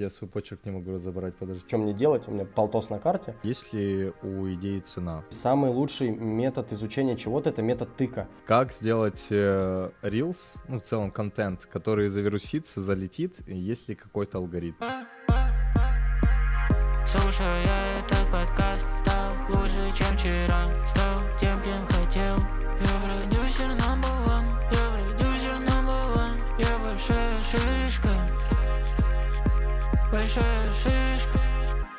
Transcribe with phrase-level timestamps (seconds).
[0.00, 1.62] Я свой почерк не могу разобрать, подожди.
[1.68, 2.26] Что мне делать?
[2.26, 3.34] У меня полтос на карте.
[3.42, 5.24] Есть ли у идеи цена?
[5.28, 8.26] Самый лучший метод изучения чего-то— это метод тыка.
[8.46, 14.82] Как сделать э, Reels, ну, в целом контент, который завирусится, залетит, есть ли какой-то алгоритм?
[17.06, 17.66] Слушая
[17.98, 22.38] этот подкаст, стал лучше, чем вчера, стал тем, кем хотел.
[22.38, 28.09] Я продюсер number one, я продюсер number one, я большая шишка,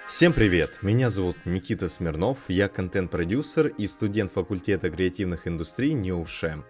[0.05, 0.79] Всем привет!
[0.81, 6.65] Меня зовут Никита Смирнов, я контент-продюсер и студент факультета креативных индустрий НИУШЕ.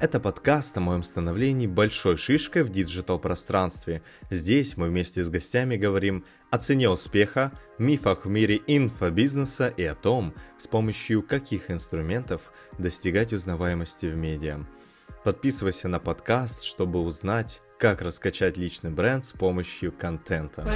[0.00, 4.00] Это подкаст о моем становлении большой шишкой в диджитал-пространстве.
[4.30, 9.94] Здесь мы вместе с гостями говорим о цене успеха, мифах в мире инфобизнеса и о
[9.94, 14.64] том, с помощью каких инструментов достигать узнаваемости в медиа.
[15.22, 20.68] Подписывайся на подкаст, чтобы узнать, как раскачать личный бренд с помощью контента.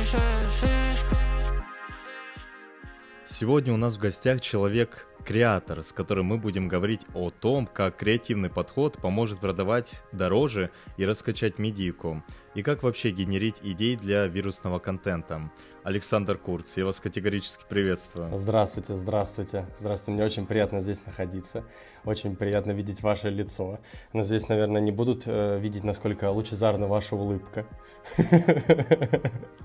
[3.26, 7.96] Сегодня у нас в гостях человек креатор, с которым мы будем говорить о том, как
[7.96, 12.22] креативный подход поможет продавать дороже и раскачать медийку,
[12.54, 15.50] и как вообще генерить идеи для вирусного контента.
[15.84, 18.30] Александр Курц, я вас категорически приветствую.
[18.36, 19.66] Здравствуйте, здравствуйте.
[19.80, 21.64] Здравствуйте, мне очень приятно здесь находиться.
[22.04, 23.80] Очень приятно видеть ваше лицо.
[24.12, 27.66] Но здесь, наверное, не будут э, видеть, насколько лучезарна ваша улыбка.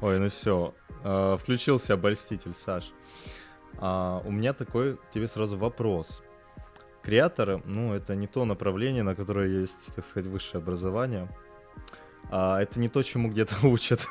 [0.02, 0.73] Ой, ну все,
[1.04, 2.92] э, включился обольститель, Саш.
[3.78, 6.23] А, у меня такой тебе сразу вопрос.
[7.04, 11.28] Креаторы, ну, это не то направление, на которое есть, так сказать, высшее образование.
[12.30, 14.08] А, это не то, чему где-то учат.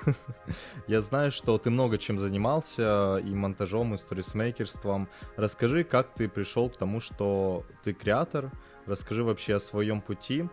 [0.86, 5.08] Я знаю, что ты много чем занимался, и монтажом, и сторисмейкерством.
[5.36, 8.50] Расскажи, как ты пришел к тому, что ты креатор.
[8.86, 10.44] Расскажи вообще о своем пути.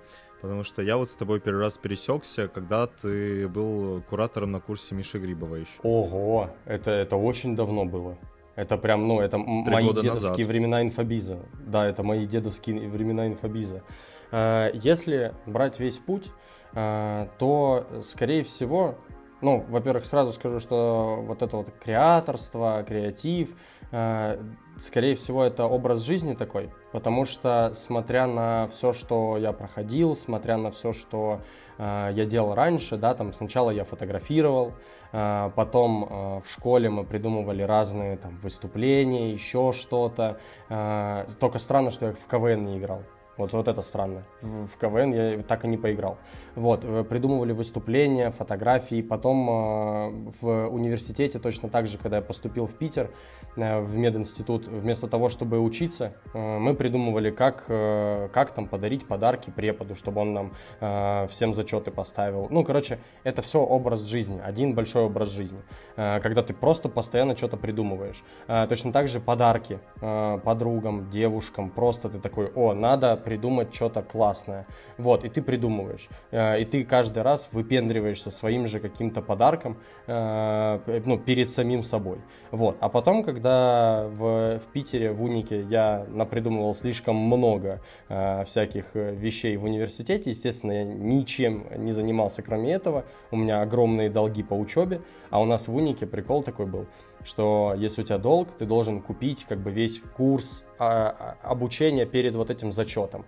[0.42, 4.94] Потому что я вот с тобой первый раз пересекся, когда ты был куратором на курсе
[4.94, 5.80] Миши Грибова еще.
[5.84, 8.18] Ого, это, это очень давно было.
[8.56, 10.38] Это прям, ну, это мои дедовские назад.
[10.38, 11.40] времена инфобиза.
[11.66, 13.84] Да, это мои дедовские времена инфобиза.
[14.32, 16.28] Э, если брать весь путь,
[16.74, 18.96] то, скорее всего,
[19.44, 23.50] ну, во-первых, сразу скажу, что вот это вот креаторство, креатив,
[23.92, 24.42] э,
[24.80, 30.58] скорее всего, это образ жизни такой, потому что, смотря на все, что я проходил, смотря
[30.58, 31.42] на все, что
[31.78, 34.72] э, я делал раньше, да, там сначала я фотографировал,
[35.12, 40.40] э, потом э, в школе мы придумывали разные там выступления, еще что-то.
[40.70, 43.04] Э, только странно, что я в КВН не играл.
[43.38, 44.24] Вот, вот это странно.
[44.42, 46.18] В, в КВН я так и не поиграл.
[46.56, 49.02] Вот, э, придумывали выступления, фотографии.
[49.02, 53.10] Потом э, в университете точно так же, когда я поступил в Питер,
[53.56, 59.08] э, в мединститут, вместо того, чтобы учиться, э, мы придумывали, как, э, как там подарить
[59.08, 62.48] подарки преподу, чтобы он нам э, всем зачеты поставил.
[62.52, 65.60] Ну, короче, это все образ жизни, один большой образ жизни.
[65.96, 68.24] Э, когда ты просто постоянно что-то придумываешь.
[68.48, 71.72] Э, точно так же подарки э, подругам, девушкам.
[71.72, 74.66] Просто ты такой, о, надо придумать что-то классное.
[74.98, 76.10] Вот, и ты придумываешь.
[76.32, 82.20] Э, и ты каждый раз выпендриваешься своим же каким-то подарком э, ну, перед самим собой.
[82.52, 82.78] Вот.
[82.80, 89.58] А потом, когда в, в Питере, в Унике я напридумывал слишком много э, всяких вещей
[89.58, 93.06] в университете, естественно, я ничем не занимался кроме этого.
[93.32, 96.86] У меня огромные долги по учебе, а у нас в Унике прикол такой был,
[97.24, 102.06] что если у тебя долг, ты должен купить как бы весь курс а, а, обучения
[102.06, 103.26] перед вот этим зачетом.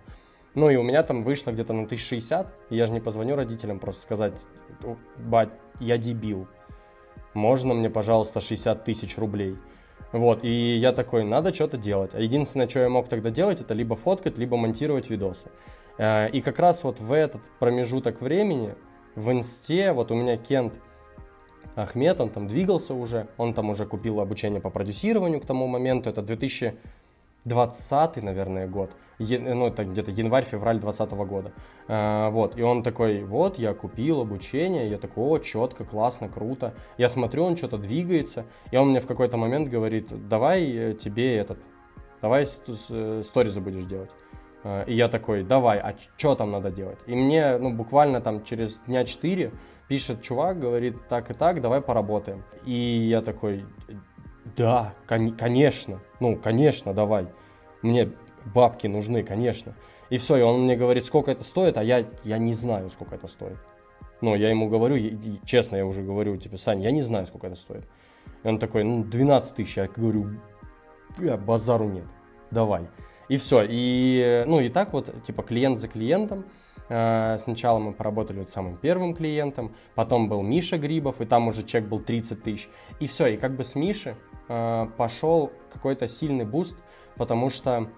[0.54, 3.78] Ну и у меня там вышло где-то на 1060, и я же не позвоню родителям
[3.78, 4.34] просто сказать,
[5.18, 6.46] бать, я дебил,
[7.36, 9.56] можно мне, пожалуйста, 60 тысяч рублей?
[10.12, 12.14] Вот, и я такой, надо что-то делать.
[12.14, 15.50] А единственное, что я мог тогда делать, это либо фоткать, либо монтировать видосы.
[15.98, 18.74] Э, и как раз вот в этот промежуток времени
[19.14, 20.72] в инсте, вот у меня Кент
[21.76, 26.10] Ахмед, он там двигался уже, он там уже купил обучение по продюсированию к тому моменту,
[26.10, 26.74] это 2000
[27.46, 31.52] 20 наверное, год, ну, это где-то январь-февраль 20 года.
[31.86, 36.74] А, вот, и он такой, вот, я купил обучение, я такой, о, четко, классно, круто.
[36.98, 41.36] Я смотрю, он что-то двигается, и он мне в какой-то момент говорит, давай э, тебе
[41.36, 41.58] этот,
[42.20, 44.10] давай сторизы будешь делать.
[44.88, 46.98] И я такой, давай, а что там надо делать?
[47.06, 49.52] И мне, ну, буквально там через дня 4
[49.88, 52.42] пишет чувак, говорит, так и так, давай поработаем.
[52.64, 53.64] И я такой,
[54.56, 57.26] да, кон- конечно, ну, конечно, давай.
[57.82, 58.10] Мне
[58.54, 59.74] бабки нужны, конечно.
[60.10, 63.14] И все, и он мне говорит, сколько это стоит, а я, я не знаю, сколько
[63.14, 63.56] это стоит.
[64.20, 67.48] Ну, я ему говорю, я, честно, я уже говорю, типа, Сань, я не знаю, сколько
[67.48, 67.84] это стоит.
[68.42, 69.76] И он такой, ну, 12 тысяч.
[69.76, 70.30] Я говорю,
[71.18, 72.06] бля, базару нет,
[72.50, 72.86] давай.
[73.28, 73.64] И все.
[73.68, 76.44] И, ну, и так вот, типа, клиент за клиентом.
[76.88, 81.62] Э, сначала мы поработали вот самым первым клиентом, потом был Миша Грибов, и там уже
[81.62, 82.68] чек был 30 тысяч.
[83.00, 84.14] И все, и как бы с Миши
[84.48, 86.76] э, пошел какой-то сильный буст,
[87.16, 87.88] потому что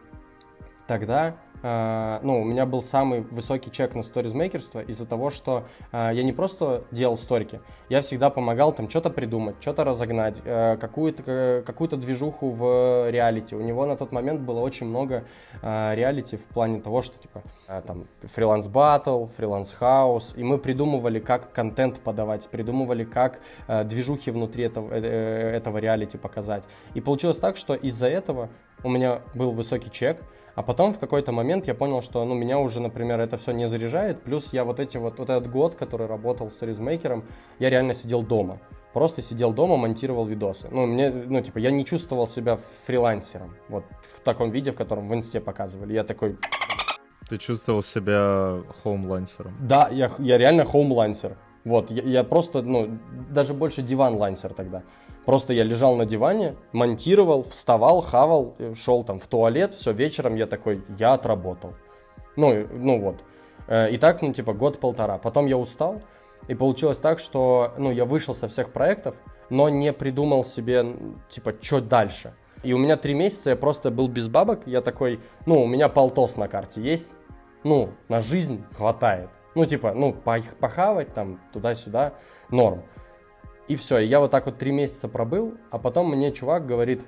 [0.86, 6.14] тогда Э, ну, у меня был самый высокий чек на сторизмейкерство из-за того, что э,
[6.14, 11.64] я не просто делал сторики, я всегда помогал там что-то придумать, что-то разогнать, э, какую-то
[11.66, 13.54] какую движуху в реалити.
[13.54, 15.24] У него на тот момент было очень много
[15.62, 17.42] реалити в плане того, что типа
[17.86, 23.40] там freelance battle, freelance house, и мы придумывали, как контент подавать, придумывали, как
[23.84, 26.64] движухи внутри этого, э, э, этого реалити показать.
[26.94, 28.48] И получилось так, что из-за этого
[28.84, 30.22] у меня был высокий чек,
[30.58, 33.68] а потом в какой-то момент я понял, что ну, меня уже, например, это все не
[33.68, 34.22] заряжает.
[34.22, 37.22] Плюс я вот, эти вот, вот этот год, который работал сторизмейкером,
[37.60, 38.58] я реально сидел дома.
[38.92, 40.66] Просто сидел дома, монтировал видосы.
[40.72, 43.54] Ну, мне, ну, типа, я не чувствовал себя фрилансером.
[43.68, 45.92] Вот в таком виде, в котором в инсте показывали.
[45.92, 46.36] Я такой...
[47.28, 49.54] Ты чувствовал себя хоумлансером?
[49.60, 51.36] Да, я, я реально хоумлансер.
[51.64, 52.98] Вот, я, я просто, ну,
[53.30, 54.82] даже больше диван-лансер тогда.
[55.28, 60.46] Просто я лежал на диване, монтировал, вставал, хавал, шел там в туалет, все, вечером я
[60.46, 61.74] такой, я отработал.
[62.36, 63.16] Ну, ну вот.
[63.66, 65.18] Э, и так, ну, типа, год-полтора.
[65.18, 66.00] Потом я устал,
[66.48, 69.16] и получилось так, что, ну, я вышел со всех проектов,
[69.50, 70.96] но не придумал себе,
[71.28, 72.32] типа, что дальше.
[72.62, 75.90] И у меня три месяца я просто был без бабок, я такой, ну, у меня
[75.90, 77.10] полтос на карте есть,
[77.64, 79.28] ну, на жизнь хватает.
[79.54, 82.14] Ну, типа, ну, похавать там туда-сюда,
[82.48, 82.82] норм.
[83.68, 87.02] И все, я вот так вот три месяца пробыл, а потом мне чувак говорит,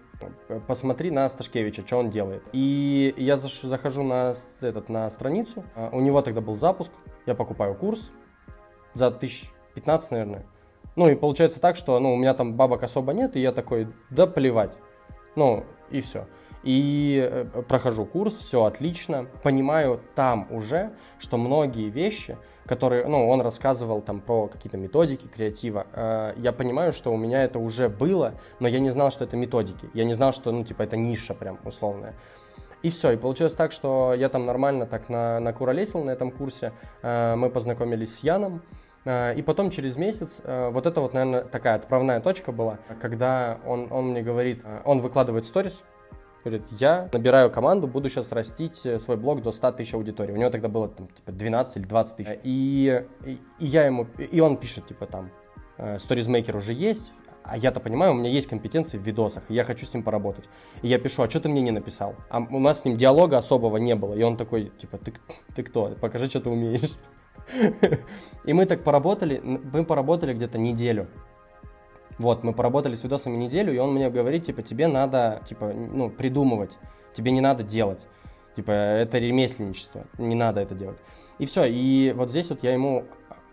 [0.66, 2.42] посмотри на Сташкевича, что он делает.
[2.52, 6.92] И я захожу на, этот, на страницу, а, у него тогда был запуск,
[7.24, 8.10] я покупаю курс
[8.92, 10.46] за 1015, наверное.
[10.96, 13.88] Ну и получается так, что ну, у меня там бабок особо нет, и я такой,
[14.10, 14.76] да плевать.
[15.36, 16.26] Ну и все.
[16.62, 19.26] И э, прохожу курс, все отлично.
[19.42, 22.36] Понимаю там уже, что многие вещи,
[22.70, 25.88] которые, ну, он рассказывал там про какие-то методики креатива.
[25.93, 29.37] Э, я понимаю, что у меня это уже было, но я не знал, что это
[29.37, 29.90] методики.
[29.93, 32.14] Я не знал, что, ну, типа, это ниша прям условная.
[32.84, 36.72] И все, и получилось так, что я там нормально так на, накуролесил на этом курсе.
[37.02, 38.62] Э, мы познакомились с Яном.
[39.05, 43.88] Э, и потом через месяц, вот это вот, наверное, такая отправная точка была, когда он,
[43.90, 45.82] он мне говорит, он выкладывает сторис,
[46.44, 50.32] Говорит, я набираю команду, буду сейчас растить э, свой блог до 100 тысяч аудитории.
[50.32, 52.38] У него тогда было там, типа 12 или 20 тысяч.
[52.44, 55.31] И, и, и я ему, и он пишет, типа там,
[55.98, 59.87] сторизмейкер уже есть, а я-то понимаю, у меня есть компетенции в видосах, и я хочу
[59.87, 60.48] с ним поработать.
[60.82, 62.14] И я пишу, а что ты мне не написал?
[62.28, 64.14] А у нас с ним диалога особого не было.
[64.14, 65.12] И он такой, типа, ты,
[65.54, 65.88] ты кто?
[66.00, 66.93] Покажи, что ты умеешь.
[68.44, 71.08] И мы так поработали, мы поработали где-то неделю.
[72.20, 76.11] Вот, мы поработали с видосами неделю, и он мне говорит, типа, тебе надо, типа, ну,
[76.11, 76.76] придумывать,
[77.14, 78.06] тебе не надо делать.
[78.56, 80.99] Типа, это ремесленничество, не надо это делать.
[81.38, 83.06] И все, и вот здесь вот я ему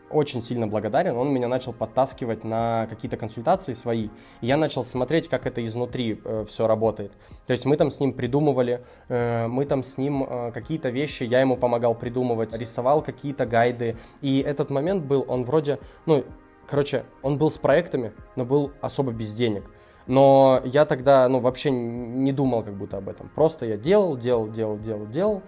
[0.10, 1.16] очень сильно благодарен.
[1.16, 4.10] Он меня начал подтаскивать на какие-то консультации свои.
[4.42, 7.14] И я начал смотреть, как это изнутри э, все работает.
[7.46, 11.24] То есть мы там с ним придумывали, э, мы там с ним э, какие-то вещи,
[11.24, 13.96] я ему помогал придумывать, рисовал какие-то гайды.
[14.22, 16.26] И этот момент был, он вроде, ну,
[16.68, 19.64] Короче, он был с проектами, но был особо без денег.
[20.08, 23.30] Но я тогда, ну, вообще не думал как будто об этом.
[23.36, 25.42] Просто я делал, делал, делал, делал, делал.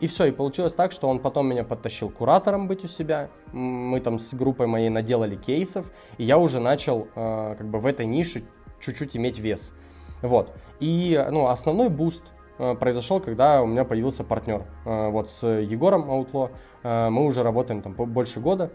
[0.00, 3.28] И все, и получилось так, что он потом меня подтащил куратором быть у себя.
[3.52, 7.86] Мы там с группой моей наделали кейсов, и я уже начал э, как бы в
[7.86, 8.42] этой нише
[8.80, 9.72] чуть-чуть иметь вес.
[10.20, 10.52] Вот.
[10.80, 12.24] И, ну, основной буст
[12.58, 14.64] э, произошел, когда у меня появился партнер.
[14.84, 16.50] Э, вот с Егором Аутло
[16.82, 18.72] э, мы уже работаем там больше года.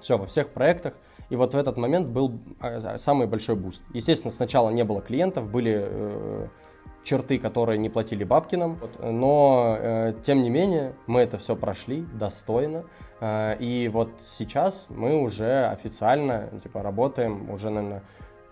[0.00, 0.94] Все, во всех проектах.
[1.30, 3.82] И вот в этот момент был а, самый большой буст.
[3.94, 6.48] Естественно, сначала не было клиентов, были э,
[7.04, 8.78] черти, которые не платили бабки нам.
[9.00, 12.84] Но, э, тем не менее, мы это все прошли достойно.
[13.20, 18.02] Э, и вот сейчас мы уже официально типа, работаем уже, наверное,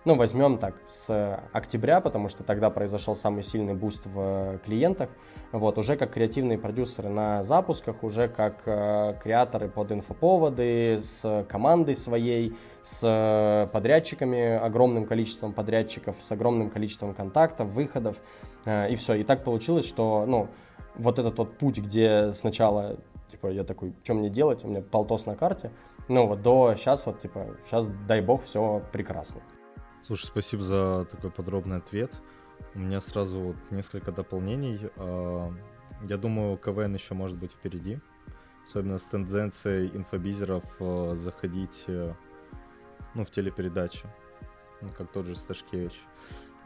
[0.03, 5.09] ну, возьмем так, с октября, потому что тогда произошел самый сильный буст в клиентах.
[5.51, 11.95] Вот, уже как креативные продюсеры на запусках, уже как э, креаторы под инфоповоды, с командой
[11.95, 18.17] своей, с подрядчиками, огромным количеством подрядчиков, с огромным количеством контактов, выходов.
[18.65, 19.15] Э, и все.
[19.15, 20.47] И так получилось, что, ну,
[20.95, 22.95] вот этот вот путь, где сначала,
[23.29, 25.71] типа, я такой, что мне делать, у меня полтос на карте,
[26.07, 29.41] ну, вот до сейчас, вот, типа, сейчас, дай бог, все прекрасно.
[30.11, 32.11] Слушай, спасибо за такой подробный ответ.
[32.75, 34.77] У меня сразу вот несколько дополнений.
[34.97, 35.53] А,
[36.03, 37.97] я думаю, КВН еще может быть впереди.
[38.67, 42.13] Особенно с тенденцией инфобизеров а, заходить э,
[43.13, 44.05] ну, в телепередачи.
[44.81, 45.97] Ну, как тот же Сташкевич.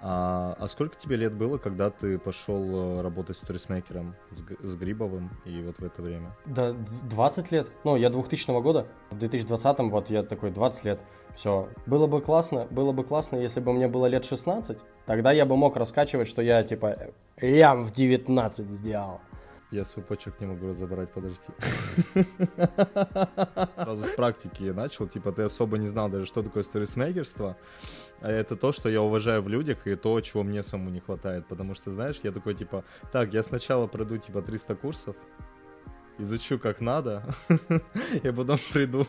[0.02, 5.32] А, а сколько тебе лет было, когда ты пошел э, работать сторисмейкером с, с Грибовым
[5.46, 6.36] и вот в это время?
[6.46, 6.74] Да,
[7.10, 7.70] 20 лет.
[7.84, 8.88] Ну, я 2000 года.
[9.10, 11.00] В 2020 вот я такой 20 лет.
[11.36, 11.68] Все.
[11.86, 14.78] Было бы классно, было бы классно, если бы мне было лет 16.
[15.06, 16.98] Тогда я бы мог раскачивать, что я типа
[17.38, 19.20] лям в 19 сделал.
[19.76, 21.38] Я свой почек не могу разобрать, подожди.
[23.76, 27.58] Сразу с практики начал, типа ты особо не знал даже, что такое сторисмейкерство.
[28.22, 31.46] А это то, что я уважаю в людях и то, чего мне самому не хватает.
[31.48, 35.18] Потому что, знаешь, я такой, типа, так, я сначала пройду, типа, 300 курсов,
[36.20, 37.24] изучу как надо,
[38.24, 39.06] и потом приду,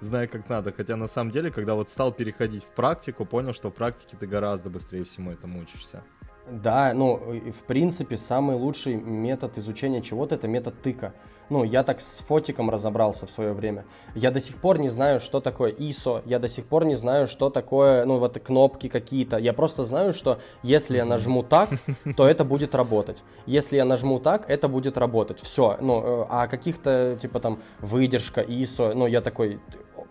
[0.00, 0.72] знаю как надо.
[0.72, 4.26] Хотя на самом деле, когда вот стал переходить в практику, понял, что в практике ты
[4.26, 6.02] гораздо быстрее всему этому учишься.
[6.50, 11.12] Да, ну, в принципе, самый лучший метод изучения чего-то это метод тыка.
[11.50, 13.86] Ну, я так с фотиком разобрался в свое время.
[14.14, 17.26] Я до сих пор не знаю, что такое ISO, я до сих пор не знаю,
[17.26, 19.38] что такое, ну, вот кнопки какие-то.
[19.38, 21.70] Я просто знаю, что если я нажму так,
[22.16, 23.18] то это будет работать.
[23.46, 25.40] Если я нажму так, это будет работать.
[25.40, 25.78] Все.
[25.80, 29.58] Ну, э, а каких-то, типа там, выдержка, ISO, ну, я такой,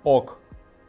[0.04, 0.40] ок.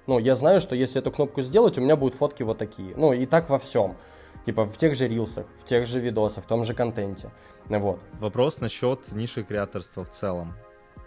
[0.06, 2.94] Ну, я знаю, что если эту кнопку сделать, у меня будут фотки вот такие.
[2.96, 3.96] Ну, и так во всем.
[4.44, 7.30] Типа в тех же рилсах, в тех же видосах, в том же контенте.
[7.66, 8.00] Вот.
[8.14, 10.54] Вопрос насчет ниши креаторства в целом.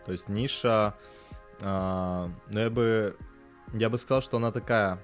[0.06, 0.96] То есть ниша,
[1.62, 3.16] э, ну я бы,
[3.74, 5.00] я бы сказал, что она такая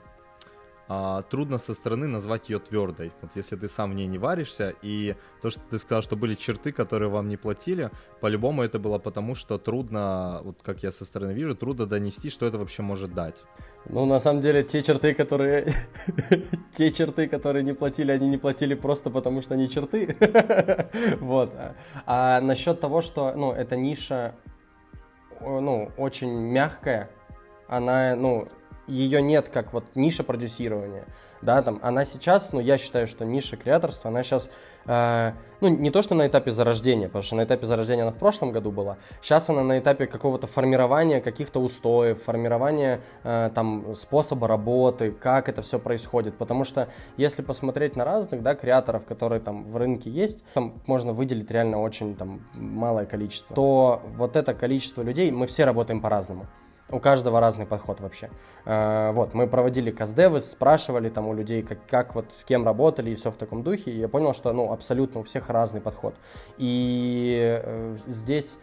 [0.89, 3.11] а, трудно со стороны назвать ее твердой.
[3.21, 6.33] Вот если ты сам в ней не варишься, и то, что ты сказал, что были
[6.33, 7.91] черты, которые вам не платили,
[8.21, 12.45] по-любому это было потому, что трудно, вот как я со стороны вижу, трудно донести, что
[12.45, 13.43] это вообще может дать.
[13.85, 15.73] Ну, на самом деле, те черты, которые...
[16.71, 20.17] те черты, которые не платили, они не платили просто потому, что они черты.
[21.19, 21.53] вот.
[22.05, 24.35] А насчет того, что, ну, эта ниша,
[25.39, 27.09] ну, очень мягкая,
[27.67, 28.47] она, ну,
[28.87, 31.05] ее нет как вот ниша продюсирования,
[31.41, 34.49] да, там, она сейчас, ну, я считаю, что ниша креаторства, она сейчас,
[34.85, 38.17] э, ну, не то, что на этапе зарождения, потому что на этапе зарождения она в
[38.17, 44.47] прошлом году была, сейчас она на этапе какого-то формирования каких-то устоев, формирования, э, там, способа
[44.47, 49.63] работы, как это все происходит, потому что если посмотреть на разных, да, креаторов, которые там
[49.69, 55.01] в рынке есть, там можно выделить реально очень, там, малое количество, то вот это количество
[55.01, 56.45] людей, мы все работаем по-разному.
[56.89, 58.29] У каждого разный подход вообще.
[58.65, 63.11] А, вот, мы проводили каздевы, спрашивали там у людей, как, как вот с кем работали
[63.11, 66.15] и все в таком духе, и я понял, что, ну, абсолютно у всех разный подход.
[66.57, 68.57] И э, здесь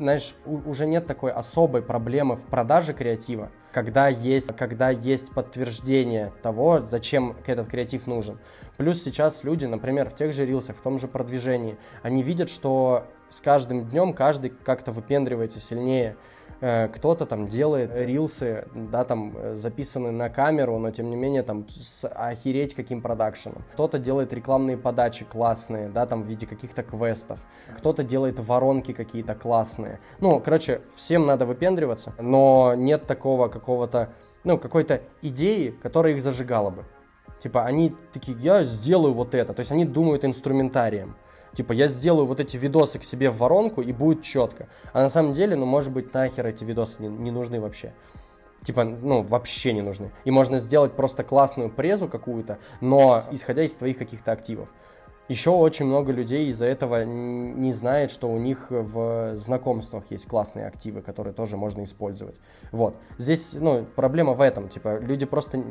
[0.00, 6.80] знаешь, уже нет такой особой проблемы в продаже креатива, когда есть, когда есть подтверждение того,
[6.80, 8.38] зачем этот креатив нужен.
[8.78, 13.04] Плюс сейчас люди, например, в тех же рилсах, в том же продвижении, они видят, что
[13.28, 16.16] с каждым днем каждый как-то выпендривается сильнее.
[16.60, 21.42] Э, кто-то там делает рилсы, да, там э, записаны на камеру, но тем не менее
[21.42, 23.62] там с охереть каким продакшеном.
[23.72, 27.38] Кто-то делает рекламные подачи классные, да, там в виде каких-то квестов.
[27.78, 30.00] Кто-то делает воронки какие-то классные.
[30.20, 34.10] Ну, короче, всем надо выпендриваться, но нет такого какого-то,
[34.44, 36.84] ну, какой-то идеи, которая их зажигала бы.
[37.42, 39.54] Типа, они такие, я сделаю вот это.
[39.54, 41.16] То есть они думают инструментарием.
[41.54, 44.68] Типа, я сделаю вот эти видосы к себе в воронку, и будет четко.
[44.92, 47.92] А на самом деле, ну, может быть, нахер эти видосы не, не нужны вообще.
[48.62, 50.10] Типа, ну, вообще не нужны.
[50.24, 54.68] И можно сделать просто классную презу какую-то, но исходя из твоих каких-то активов.
[55.28, 60.66] Еще очень много людей из-за этого не знает, что у них в знакомствах есть классные
[60.66, 62.34] активы, которые тоже можно использовать.
[62.72, 62.96] Вот.
[63.16, 64.68] Здесь, ну, проблема в этом.
[64.68, 65.62] Типа, люди просто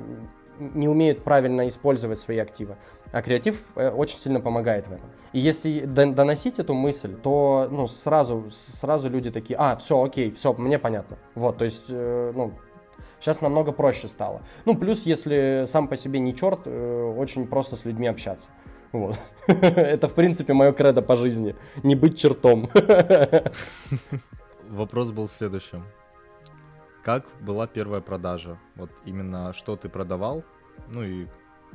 [0.59, 2.77] не умеют правильно использовать свои активы.
[3.12, 5.10] А креатив э, очень сильно помогает в этом.
[5.34, 10.54] И если доносить эту мысль, то ну, сразу, сразу люди такие, а, все, окей, все,
[10.54, 11.18] мне понятно.
[11.36, 12.54] Вот, то есть, э, ну,
[13.20, 14.42] сейчас намного проще стало.
[14.66, 18.50] Ну, плюс, если сам по себе не черт, э, очень просто с людьми общаться.
[18.92, 19.20] Вот.
[19.48, 21.56] Это, в принципе, мое кредо по жизни.
[21.84, 22.70] Не быть чертом.
[24.70, 25.84] Вопрос был следующим.
[27.04, 28.58] Как была первая продажа?
[28.75, 30.44] Вот именно что ты продавал,
[30.88, 31.28] ну и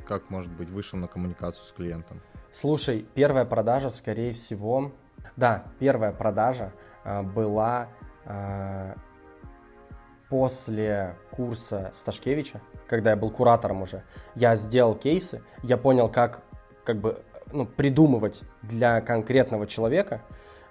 [0.07, 2.21] как, может быть, вышел на коммуникацию с клиентом?
[2.51, 4.91] Слушай, первая продажа, скорее всего,
[5.35, 6.71] да, первая продажа
[7.03, 7.87] э, была
[8.25, 8.93] э,
[10.29, 14.03] после курса Сташкевича, когда я был куратором уже.
[14.35, 16.41] Я сделал кейсы, я понял, как,
[16.83, 17.21] как бы,
[17.51, 20.21] ну, придумывать для конкретного человека,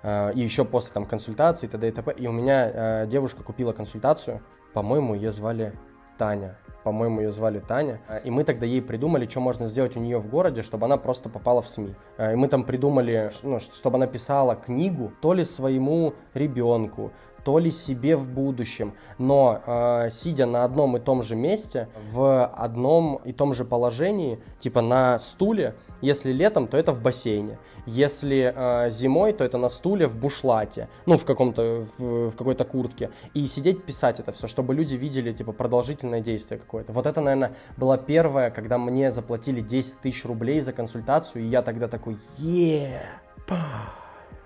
[0.02, 1.88] э, и еще после там консультации, т.д.
[1.88, 2.12] и т.п.
[2.12, 4.40] И у меня э, девушка купила консультацию,
[4.72, 5.72] по-моему, ее звали
[6.18, 10.18] Таня по-моему, ее звали Таня, и мы тогда ей придумали, что можно сделать у нее
[10.18, 11.94] в городе, чтобы она просто попала в СМИ.
[12.18, 17.10] И мы там придумали, ну, чтобы она писала книгу то ли своему ребенку,
[17.44, 18.94] то ли себе в будущем.
[19.18, 24.40] Но э, сидя на одном и том же месте, в одном и том же положении,
[24.58, 27.58] типа на стуле, если летом, то это в бассейне.
[27.86, 32.64] Если э, зимой, то это на стуле в бушлате, ну, в каком-то, в, в какой-то
[32.64, 33.10] куртке.
[33.34, 36.92] И сидеть писать это все, чтобы люди видели, типа, продолжительное действие какое-то.
[36.92, 41.62] Вот это, наверное, была первая, когда мне заплатили 10 тысяч рублей за консультацию, и я
[41.62, 43.02] тогда такой, е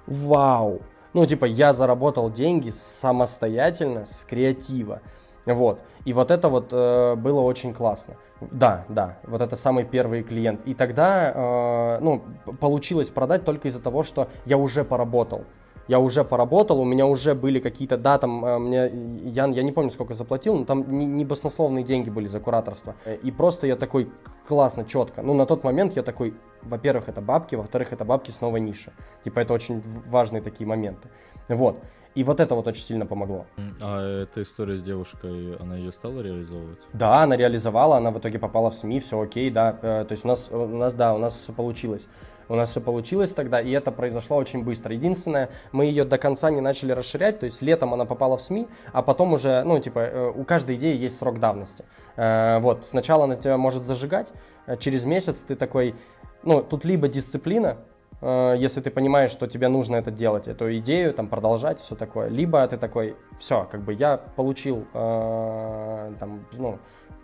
[0.06, 0.80] вау.
[1.18, 5.00] Ну, типа, я заработал деньги самостоятельно, с креатива.
[5.46, 5.80] Вот.
[6.04, 8.14] И вот это вот э, было очень классно.
[8.40, 10.60] Да, да, вот это самый первый клиент.
[10.64, 12.22] И тогда, э, ну,
[12.60, 15.44] получилось продать только из-за того, что я уже поработал
[15.88, 18.90] я уже поработал, у меня уже были какие-то, да, там, э, мне,
[19.24, 22.94] я, я не помню, сколько заплатил, но там не, не баснословные деньги были за кураторство.
[23.22, 24.10] И просто я такой,
[24.46, 25.22] классно, четко.
[25.22, 28.92] Ну, на тот момент я такой, во-первых, это бабки, во-вторых, это бабки снова ниша.
[29.24, 31.08] Типа, это очень важные такие моменты.
[31.48, 31.78] Вот.
[32.18, 33.46] И вот это вот очень сильно помогло.
[33.80, 36.80] А эта история с девушкой, она ее стала реализовывать?
[36.92, 39.78] Да, она реализовала, она в итоге попала в СМИ, все окей, да.
[39.82, 42.08] Э, то есть у нас, у нас, да, у нас все получилось.
[42.48, 44.92] У нас все получилось тогда, и это произошло очень быстро.
[44.92, 48.66] Единственное, мы ее до конца не начали расширять, то есть летом она попала в СМИ,
[48.92, 51.84] а потом уже, ну, типа, э, у каждой идеи есть срок давности.
[52.16, 54.32] Э, вот, сначала она тебя может зажигать,
[54.80, 55.94] через месяц ты такой,
[56.42, 57.76] ну, тут либо дисциплина,
[58.20, 62.28] если ты понимаешь, что тебе нужно это делать, эту идею, там, продолжать, все такое.
[62.28, 66.78] Либо ты такой, все, как бы я получил, э, там, ну,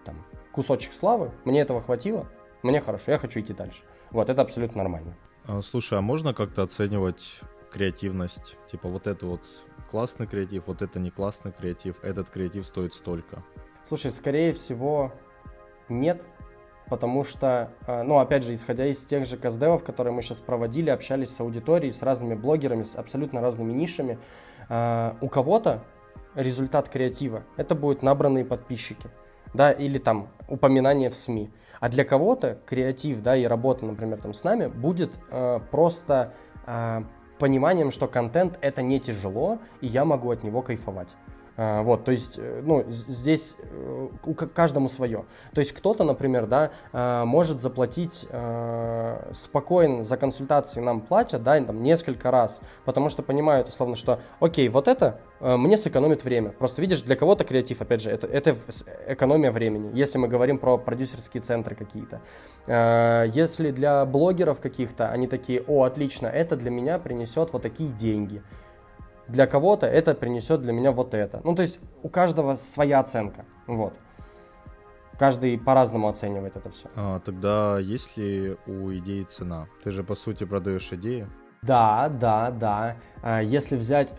[0.04, 2.26] там, кусочек славы, мне этого хватило,
[2.62, 3.82] мне хорошо, я хочу идти дальше.
[4.10, 5.16] Вот, это абсолютно нормально.
[5.46, 7.40] А, слушай, а можно как-то оценивать
[7.72, 8.56] креативность?
[8.70, 9.40] Типа вот это вот
[9.90, 13.42] классный креатив, вот это не классный креатив, этот креатив стоит столько.
[13.88, 15.12] Слушай, скорее всего,
[15.88, 16.22] нет,
[16.88, 20.90] потому что, а, ну, опять же, исходя из тех же каздевов, которые мы сейчас проводили,
[20.90, 24.18] общались с аудиторией, с разными блогерами, с абсолютно разными нишами,
[24.68, 25.82] а, у кого-то
[26.34, 29.08] результат креатива– это будут набранные подписчики,
[29.52, 31.50] да, или там упоминание в СМИ.
[31.80, 36.32] А для кого-то креатив, да, и работа, например, там с нами будет э, просто
[36.66, 37.02] э,
[37.38, 41.08] пониманием, что контент это не тяжело, и я могу от него кайфовать.
[41.56, 44.08] А, вот, то есть, э, ну, здесь э,
[44.52, 45.24] каждому свое.
[45.54, 48.26] То есть кто-то, например, да, а, может заплатить
[49.32, 54.68] спокойно за консультации нам платят, да, там несколько раз, потому что понимают условно, что, окей,
[54.68, 56.50] вот это мне сэкономит время.
[56.50, 58.56] Просто видишь, для кого-то креатив, опять же, это, это
[59.06, 62.20] экономия времени, если мы говорим про продюсерские центры какие-то.
[63.34, 68.42] Если для блогеров каких-то, они такие, о, отлично, это для меня принесет вот такие деньги
[69.28, 71.40] для кого-то это принесет для меня вот это.
[71.44, 73.44] Ну, то есть у каждого своя оценка.
[73.66, 73.94] Вот.
[75.18, 76.88] Каждый по-разному оценивает это все.
[76.96, 79.66] А, тогда есть ли у идеи цена?
[79.84, 81.28] Ты же, по сути, продаешь идеи.
[81.62, 82.96] Да, да, да.
[83.22, 84.12] А, если взять...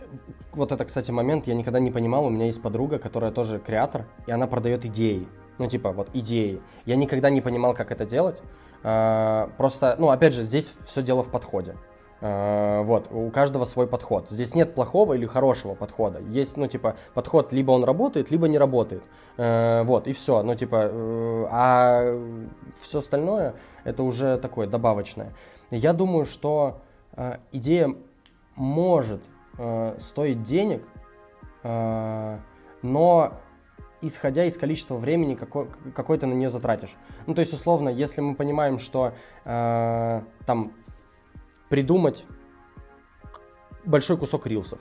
[0.52, 2.24] Вот это, кстати, момент, я никогда не понимал.
[2.24, 5.28] У меня есть подруга, которая тоже креатор, и она продает идеи.
[5.58, 6.60] Ну, типа, вот идеи.
[6.86, 8.40] Я никогда не понимал, как это делать.
[8.82, 11.76] А, просто, ну, опять же, здесь все дело в подходе.
[12.26, 14.28] Э, вот, у каждого свой подход.
[14.30, 16.20] Здесь нет плохого или хорошего подхода.
[16.20, 19.02] Есть, ну, типа, подход либо он работает, либо не работает.
[19.36, 20.42] Э, вот, и все.
[20.42, 22.18] Ну, типа, э, а
[22.80, 25.32] все остальное это уже такое добавочное.
[25.70, 26.80] Я думаю, что
[27.50, 27.90] идея
[28.54, 29.20] может
[29.98, 30.82] стоить денег,
[31.62, 33.32] но
[34.00, 36.94] исходя из количества времени, какой, какой ты на нее затратишь.
[37.26, 39.12] Ну, то есть, условно, если мы понимаем, что
[39.44, 40.72] э, там
[41.68, 42.24] придумать
[43.84, 44.80] большой кусок рилсов.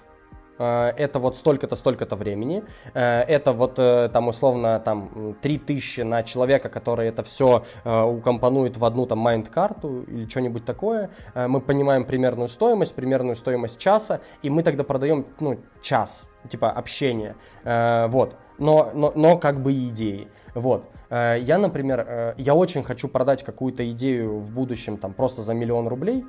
[0.58, 2.64] Э, это вот столько-то, столько-то времени.
[2.94, 8.86] Э, это вот э, там условно там 3000 на человека, который это все укомпонует в
[8.86, 11.10] одну там майнд-карту или что-нибудь такое.
[11.36, 17.36] Мы понимаем примерную стоимость, примерную стоимость часа, и мы тогда продаем ну, час, типа общения.
[17.64, 18.36] Вот.
[18.58, 20.28] Но, но, но как бы идеи.
[20.54, 20.86] Вот.
[21.10, 26.26] Я, например, я очень хочу продать какую-то идею в будущем там просто за миллион рублей,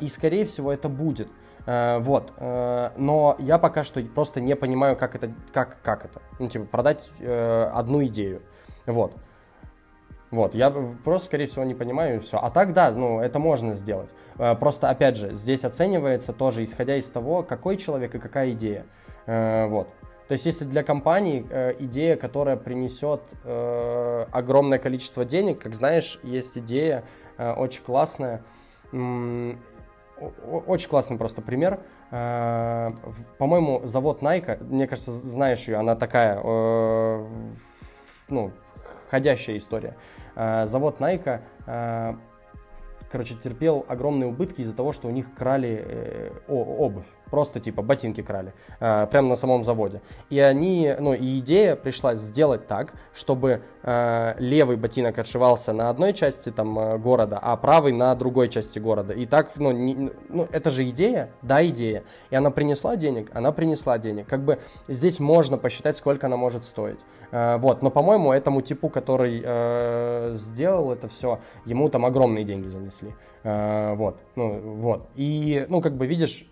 [0.00, 1.28] и, скорее всего, это будет.
[1.66, 2.32] Э, вот.
[2.36, 6.20] Э, но я пока что просто не понимаю, как это, как, как это.
[6.38, 8.42] Ну, типа, продать одну идею.
[8.86, 9.14] Вот.
[10.30, 10.70] Вот, я
[11.04, 12.38] просто, скорее всего, не понимаю и все.
[12.38, 14.10] А так, да, ну, это можно сделать.
[14.58, 18.84] Просто, опять же, здесь оценивается тоже, исходя из того, какой человек и какая идея.
[19.26, 19.86] Вот.
[20.26, 21.46] То есть, если для компании
[21.78, 27.04] идея, которая принесет огромное количество денег, как знаешь, есть идея
[27.38, 28.42] очень классная,
[30.66, 31.80] очень классный просто пример.
[32.10, 32.90] Э,
[33.38, 37.26] по-моему, завод Nike, мне кажется, знаешь ее, она такая, э,
[38.28, 38.50] ну,
[39.10, 39.96] ходящая история.
[40.36, 41.40] Э, завод Nike,
[43.10, 48.52] короче, терпел огромные убытки из-за того, что у них крали обувь просто типа ботинки крали,
[48.78, 50.00] э, прямо на самом заводе.
[50.30, 56.12] И они, ну, и идея пришла сделать так, чтобы э, левый ботинок отшивался на одной
[56.12, 59.12] части там э, города, а правый на другой части города.
[59.12, 62.04] И так, ну, не, ну, это же идея, да, идея.
[62.30, 64.28] И она принесла денег, она принесла денег.
[64.28, 67.00] Как бы здесь можно посчитать, сколько она может стоить.
[67.32, 72.68] Э, вот, но, по-моему, этому типу, который э, сделал это все, ему там огромные деньги
[72.68, 73.12] занесли.
[73.42, 75.08] Э, вот, ну, вот.
[75.16, 76.46] И, ну, как бы, видишь,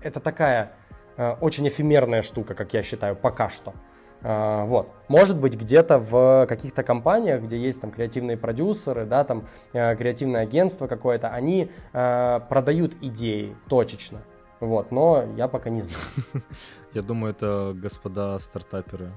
[0.00, 0.72] это такая
[1.16, 3.74] э, очень эфемерная штука, как я считаю, пока что.
[4.22, 4.92] Uh, вот.
[5.08, 10.40] Может быть, где-то в каких-то компаниях, где есть там креативные продюсеры, да, там uh, креативное
[10.40, 14.22] агентство какое-то, они продают идеи точечно.
[14.58, 16.44] Вот, но я пока не знаю.
[16.94, 19.10] Я думаю, это господа стартаперы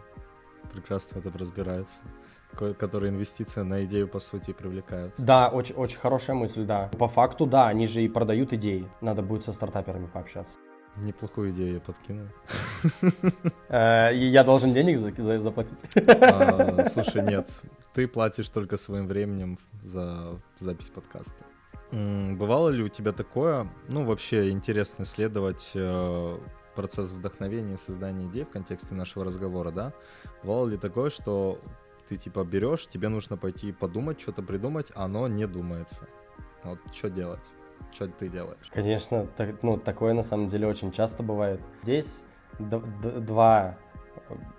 [0.74, 2.04] прекрасно в этом разбираются
[2.80, 5.14] которые инвестиции на идею, по сути, привлекают.
[5.18, 6.90] Да, очень, очень хорошая мысль, да.
[6.98, 8.90] По факту, да, они же и продают идеи.
[9.02, 10.58] Надо будет со стартаперами пообщаться.
[11.02, 12.28] Неплохую идею я подкинул.
[13.70, 15.78] Э, я должен денег заплатить?
[16.22, 17.62] А, слушай, нет.
[17.94, 21.46] Ты платишь только своим временем за запись подкаста.
[21.92, 26.38] Бывало ли у тебя такое, ну, вообще интересно исследовать э,
[26.76, 29.94] процесс вдохновения и создания идей в контексте нашего разговора, да?
[30.44, 31.60] Бывало ли такое, что
[32.08, 36.08] ты типа берешь, тебе нужно пойти подумать, что-то придумать, а оно не думается.
[36.64, 37.44] Вот что делать?
[37.94, 38.70] Что ты делаешь?
[38.72, 41.60] Конечно, так, ну, такое на самом деле очень часто бывает.
[41.82, 42.24] Здесь
[42.60, 43.76] два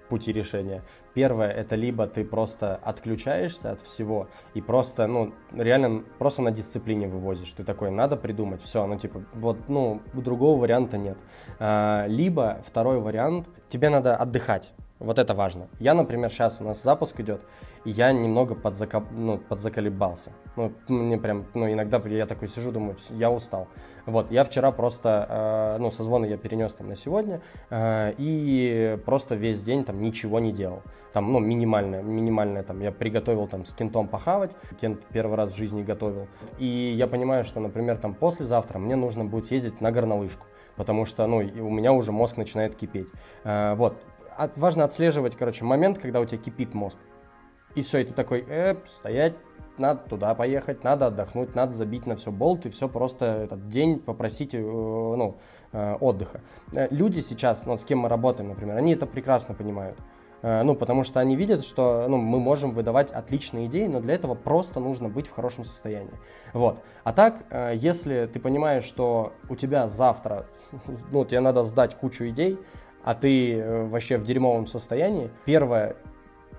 [0.09, 0.83] пути решения.
[1.15, 7.09] Первое, это либо ты просто отключаешься от всего и просто, ну, реально просто на дисциплине
[7.09, 7.53] вывозишь.
[7.53, 11.19] Ты такой, надо придумать, все, ну, типа, вот, ну, другого варианта нет.
[11.59, 14.71] А, либо второй вариант, тебе надо отдыхать.
[14.99, 15.69] Вот это важно.
[15.79, 17.41] Я, например, сейчас у нас запуск идет,
[17.85, 19.03] и я немного подзака...
[19.11, 20.33] ну, подзаколебался.
[20.57, 23.69] Ну, мне прям, ну, иногда я такой сижу, думаю, я устал.
[24.07, 25.27] Вот, я вчера просто,
[25.77, 27.41] э, ну, созвоны я перенес там на сегодня,
[27.71, 30.83] э, и просто весь день там ничего не делал.
[31.13, 35.57] Там, ну, минимальное, минимальное, там, я приготовил там с кентом похавать, кент первый раз в
[35.57, 36.29] жизни готовил.
[36.59, 41.27] И я понимаю, что, например, там послезавтра мне нужно будет съездить на горнолыжку потому что,
[41.27, 43.09] ну, у меня уже мозг начинает кипеть.
[43.45, 43.99] Э, вот,
[44.35, 46.97] от, важно отслеживать, короче, момент, когда у тебя кипит мозг.
[47.75, 49.35] И все, и ты такой, э, стоять,
[49.81, 53.99] надо туда поехать, надо отдохнуть, надо забить на все болт и все просто этот день
[53.99, 55.39] попросить э, ну,
[55.73, 56.43] э, отдыха.
[56.77, 59.99] Э, люди сейчас, ну, с кем мы работаем, например, они это прекрасно понимают.
[60.43, 64.35] Ну, потому что они видят, что ну, мы можем выдавать отличные идеи, но для этого
[64.35, 66.15] просто нужно быть в хорошем состоянии.
[66.55, 66.83] Вот.
[67.05, 70.47] А так, если ты понимаешь, что у тебя завтра,
[71.11, 72.59] ну, тебе надо сдать кучу идей,
[73.05, 75.97] а ты вообще в дерьмовом состоянии, первое,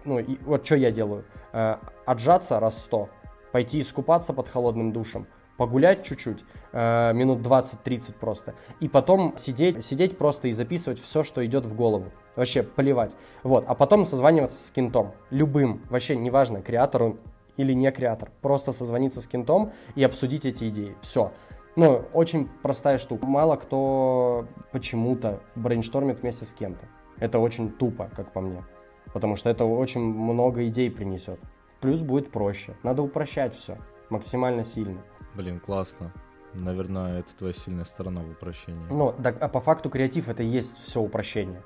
[0.05, 3.09] ну, и, вот что я делаю, э, отжаться раз сто,
[3.51, 10.17] пойти искупаться под холодным душем, погулять чуть-чуть, э, минут 20-30 просто, и потом сидеть, сидеть
[10.17, 12.05] просто и записывать все, что идет в голову.
[12.35, 13.15] Вообще поливать.
[13.43, 17.17] Вот, а потом созваниваться с кентом, любым, вообще неважно, креатору
[17.57, 20.95] или не креатор, просто созвониться с кентом и обсудить эти идеи.
[21.01, 21.31] Все.
[21.75, 23.25] Ну, очень простая штука.
[23.25, 26.85] Мало кто почему-то брейнштормит вместе с кем-то.
[27.17, 28.63] Это очень тупо, как по мне.
[29.13, 31.39] Потому что это очень много идей принесет.
[31.79, 32.75] Плюс будет проще.
[32.83, 33.77] Надо упрощать все
[34.11, 34.99] максимально сильно.
[35.35, 36.11] Блин, классно.
[36.53, 38.83] Наверное, это твоя сильная сторона в упрощении.
[38.89, 41.61] Ну, так, а по факту креатив это и есть все упрощение.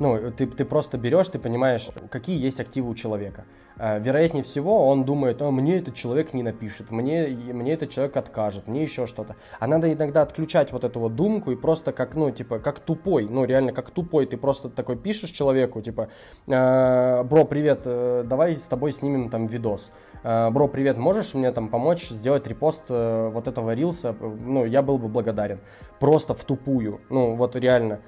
[0.00, 3.44] Ну, ты, ты просто берешь, ты понимаешь, какие есть активы у человека.
[3.76, 8.16] Э, вероятнее всего, он думает, а, мне этот человек не напишет, мне, мне этот человек
[8.16, 9.36] откажет, мне еще что-то.
[9.58, 13.28] А надо иногда отключать вот эту вот думку и просто как, ну, типа, как тупой,
[13.28, 16.08] ну, реально как тупой, ты просто такой пишешь человеку, типа,
[16.46, 19.92] э, бро, привет, э, давай с тобой снимем там видос.
[20.22, 24.14] Бро, привет, можешь мне там помочь сделать репост вот этого рилса?
[24.20, 25.60] Ну, я был бы благодарен.
[25.98, 28.00] Просто в тупую, ну, вот реально.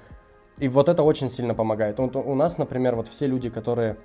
[0.57, 1.99] И вот это очень сильно помогает.
[1.99, 3.97] Вот у нас, например, вот все люди, которые,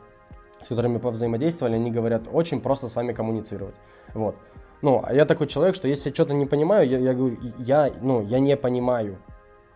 [0.64, 3.74] с которыми повзаимодействовали, они говорят, очень просто с вами коммуницировать.
[4.14, 4.36] Вот.
[4.80, 7.92] Ну, а я такой человек, что если я что-то не понимаю, я, я говорю, я,
[8.00, 9.18] ну, я не понимаю.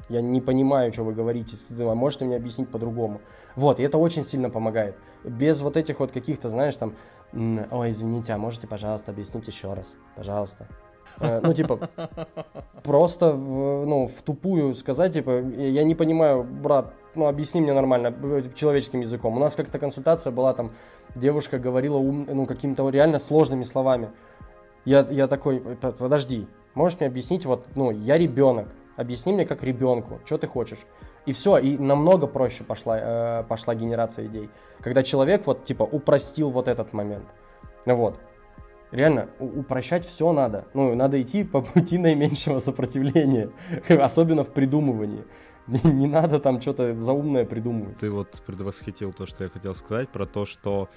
[0.09, 1.57] Я не понимаю, что вы говорите.
[1.79, 3.21] А можете мне объяснить по-другому?
[3.55, 4.97] Вот, и это очень сильно помогает.
[5.25, 6.95] Без вот этих вот каких-то, знаешь, там,
[7.33, 9.95] ой, извините, а можете, пожалуйста, объяснить еще раз?
[10.17, 10.67] Пожалуйста.
[11.21, 11.89] Э, ну, типа,
[12.83, 18.43] просто, ну, в тупую сказать, типа, я не понимаю, брат, ну, объясни мне нормально, э,
[18.55, 19.37] человеческим языком.
[19.37, 20.73] У нас как-то консультация была, там,
[21.15, 24.11] девушка говорила, ум, ну, какими-то реально сложными словами.
[24.85, 30.19] Я, я такой, подожди, можешь мне объяснить, вот, ну, я ребенок, объясни мне как ребенку,
[30.25, 30.81] что ты хочешь.
[31.25, 34.51] И все, и намного проще пошла, э, пошла генерация идей.
[34.81, 37.25] Когда человек вот, типа, упростил вот этот момент.
[37.87, 38.19] Вот.
[38.93, 40.67] Реально упрощать все надо.
[40.75, 43.51] Ну, надо идти по пути наименьшего сопротивления,
[43.89, 45.25] особенно в придумывании.
[45.67, 47.97] Не, надо там что-то заумное придумывать.
[47.99, 50.89] Ты вот предвосхитил то, что я хотел сказать, про то, что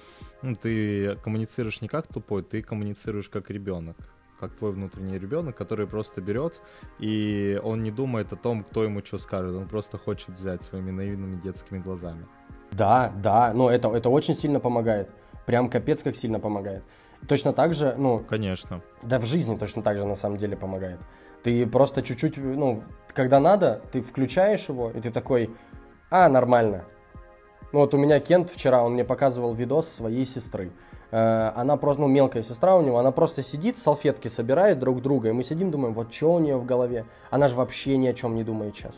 [0.42, 3.96] ну, ты коммуницируешь не как тупой, ты коммуницируешь как ребенок
[4.38, 6.60] как твой внутренний ребенок, который просто берет,
[6.98, 10.90] и он не думает о том, кто ему что скажет, он просто хочет взять своими
[10.90, 12.26] наивными детскими глазами.
[12.72, 15.10] Да, да, но это, это очень сильно помогает.
[15.46, 16.82] Прям капец как сильно помогает.
[17.28, 18.20] Точно так же, ну...
[18.20, 18.80] Конечно.
[19.02, 21.00] Да в жизни точно так же на самом деле помогает.
[21.42, 22.82] Ты просто чуть-чуть, ну,
[23.14, 25.50] когда надо, ты включаешь его, и ты такой,
[26.10, 26.84] а, нормально.
[27.72, 30.70] Ну вот у меня Кент вчера, он мне показывал видос своей сестры.
[31.10, 35.28] Э, она просто, ну, мелкая сестра у него, она просто сидит, салфетки собирает друг друга,
[35.28, 37.06] и мы сидим, думаем, вот что у нее в голове.
[37.30, 38.96] Она же вообще ни о чем не думает сейчас.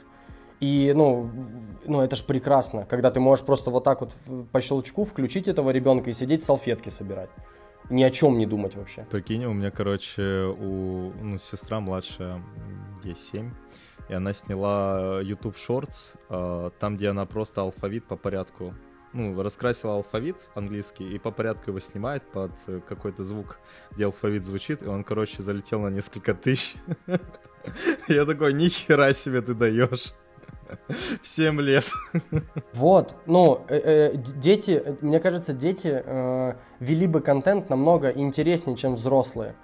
[0.60, 1.30] И, ну,
[1.86, 4.14] ну, это ж прекрасно, когда ты можешь просто вот так вот
[4.52, 7.30] по щелчку включить этого ребенка и сидеть салфетки собирать.
[7.90, 9.06] Ни о чем не думать вообще.
[9.10, 12.42] Прикинь, у меня, короче, у ну, сестра младшая,
[13.02, 13.50] ей 7,
[14.08, 18.74] и она сняла YouTube Shorts, э, там, где она просто алфавит по порядку
[19.12, 23.58] ну, раскрасила алфавит английский и по порядку его снимает под э, какой-то звук,
[23.92, 26.74] где алфавит звучит, и он, короче, залетел на несколько тысяч.
[28.08, 30.12] Я такой, нихера себе ты даешь.
[31.22, 31.84] В 7 лет.
[32.72, 38.94] Вот, ну, э, э, дети, мне кажется, дети э, вели бы контент намного интереснее, чем
[38.94, 39.54] взрослые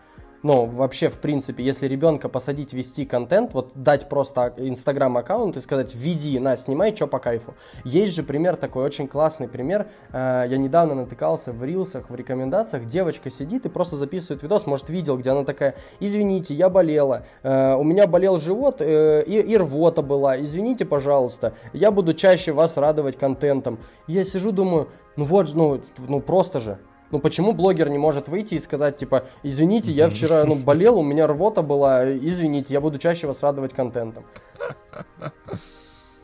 [0.45, 5.61] ну, вообще, в принципе, если ребенка посадить вести контент, вот дать просто инстаграм аккаунт и
[5.63, 7.55] сказать, веди, на, снимай, что по кайфу.
[7.85, 9.87] Есть же пример такой, очень классный пример.
[10.13, 12.85] Э, я недавно натыкался в рилсах, в рекомендациях.
[12.85, 17.75] Девочка сидит и просто записывает видос, может, видел, где она такая, извините, я болела, э,
[17.75, 22.77] у меня болел живот э, и, и рвота была, извините, пожалуйста, я буду чаще вас
[22.77, 23.79] радовать контентом.
[24.07, 26.77] Я сижу, думаю, ну вот, ну, ну просто же,
[27.15, 31.03] ну почему блогер не может выйти и сказать, типа, извините, я вчера ну, болел, у
[31.05, 34.25] меня рвота была, извините, я буду чаще вас радовать контентом.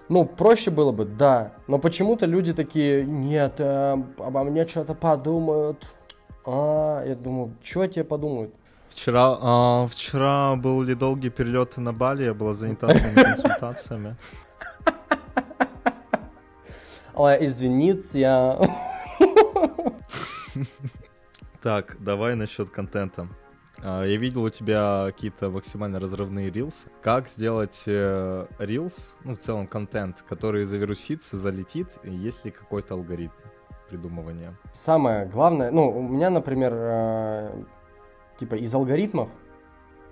[0.08, 1.52] Ну, проще было бы, да.
[1.68, 5.86] Но почему-то люди такие, нет, э, обо мне что-то подумают.
[6.44, 8.52] А, я думаю, что тебе подумают?
[8.88, 14.16] Вчера, а, вчера был ли долгий перелет на Бали, я была занята своими консультациями.
[17.14, 18.56] Ой, извините.
[21.62, 23.28] Так, давай насчет контента.
[23.82, 26.86] А, я видел у тебя какие-то максимально разрывные рилсы.
[27.02, 33.32] Как сделать э, рилс, ну, в целом контент, который завирусится, залетит, есть ли какой-то алгоритм
[33.88, 34.54] придумывания?
[34.72, 37.62] Самое главное, ну, у меня, например, э,
[38.38, 39.28] типа из алгоритмов,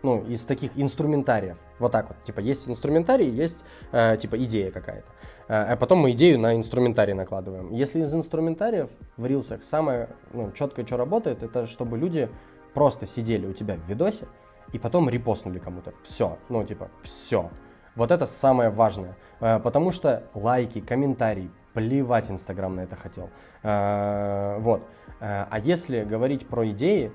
[0.02, 5.11] ну, из таких инструментариев, вот так вот, типа есть инструментарий, есть э, типа идея какая-то.
[5.48, 7.72] А потом мы идею на инструментарий накладываем.
[7.72, 12.28] Если из инструментариев в рилсах самое ну, четкое, что работает, это чтобы люди
[12.74, 14.26] просто сидели у тебя в видосе
[14.74, 15.94] и потом репостнули кому-то.
[16.02, 17.50] Все, ну типа, все.
[17.96, 19.16] Вот это самое важное.
[19.40, 23.30] А, потому что лайки, комментарии, плевать Инстаграм на это хотел.
[23.62, 24.82] А, вот.
[25.20, 27.11] А если говорить про идеи,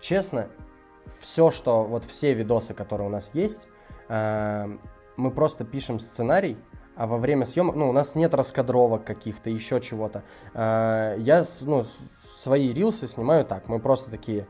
[0.00, 0.48] честно,
[1.20, 3.66] все, что вот все видосы, которые у нас есть,
[5.16, 6.56] мы просто пишем сценарий,
[6.96, 10.22] а во время съемок, ну, у нас нет раскадровок каких-то, еще чего-то.
[10.54, 11.84] А, я, ну,
[12.36, 14.46] свои рилсы снимаю так, мы просто такие,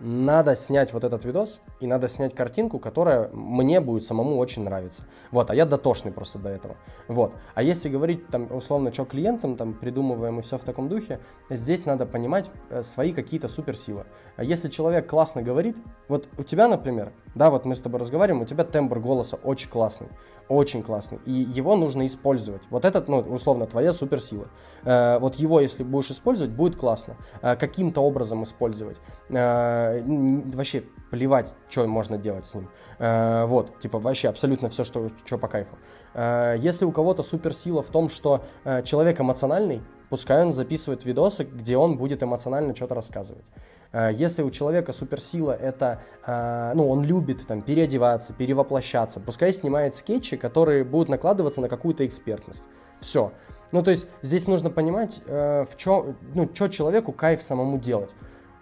[0.00, 5.02] надо снять вот этот видос, и надо снять картинку, которая мне будет самому очень нравиться.
[5.30, 6.76] Вот, а я дотошный просто до этого.
[7.08, 7.32] Вот.
[7.54, 11.86] А если говорить там условно, что клиентам там придумываем и все в таком духе, здесь
[11.86, 14.04] надо понимать э, свои какие-то суперсилы.
[14.36, 15.76] А если человек классно говорит,
[16.08, 19.68] вот у тебя, например, да, вот мы с тобой разговариваем, у тебя тембр голоса очень
[19.68, 20.08] классный,
[20.48, 22.62] очень классный, и его нужно использовать.
[22.70, 24.48] Вот этот, ну, условно, твоя суперсила.
[24.84, 27.16] Э, вот его, если будешь использовать, будет классно.
[27.42, 28.96] Э, каким-то образом использовать.
[29.28, 32.68] Э, вообще плевать, что можно делать с ним.
[32.98, 35.76] Э, вот, типа вообще абсолютно все, что, что по кайфу.
[36.14, 41.44] Э, если у кого-то суперсила в том, что э, человек эмоциональный, пускай он записывает видосы,
[41.44, 43.44] где он будет эмоционально что-то рассказывать.
[43.92, 49.94] Э, если у человека суперсила это, э, ну, он любит там переодеваться, перевоплощаться, пускай снимает
[49.94, 52.62] скетчи, которые будут накладываться на какую-то экспертность.
[53.00, 53.32] Все.
[53.72, 58.10] Ну, то есть здесь нужно понимать, э, в чё, ну, что человеку кайф самому делать.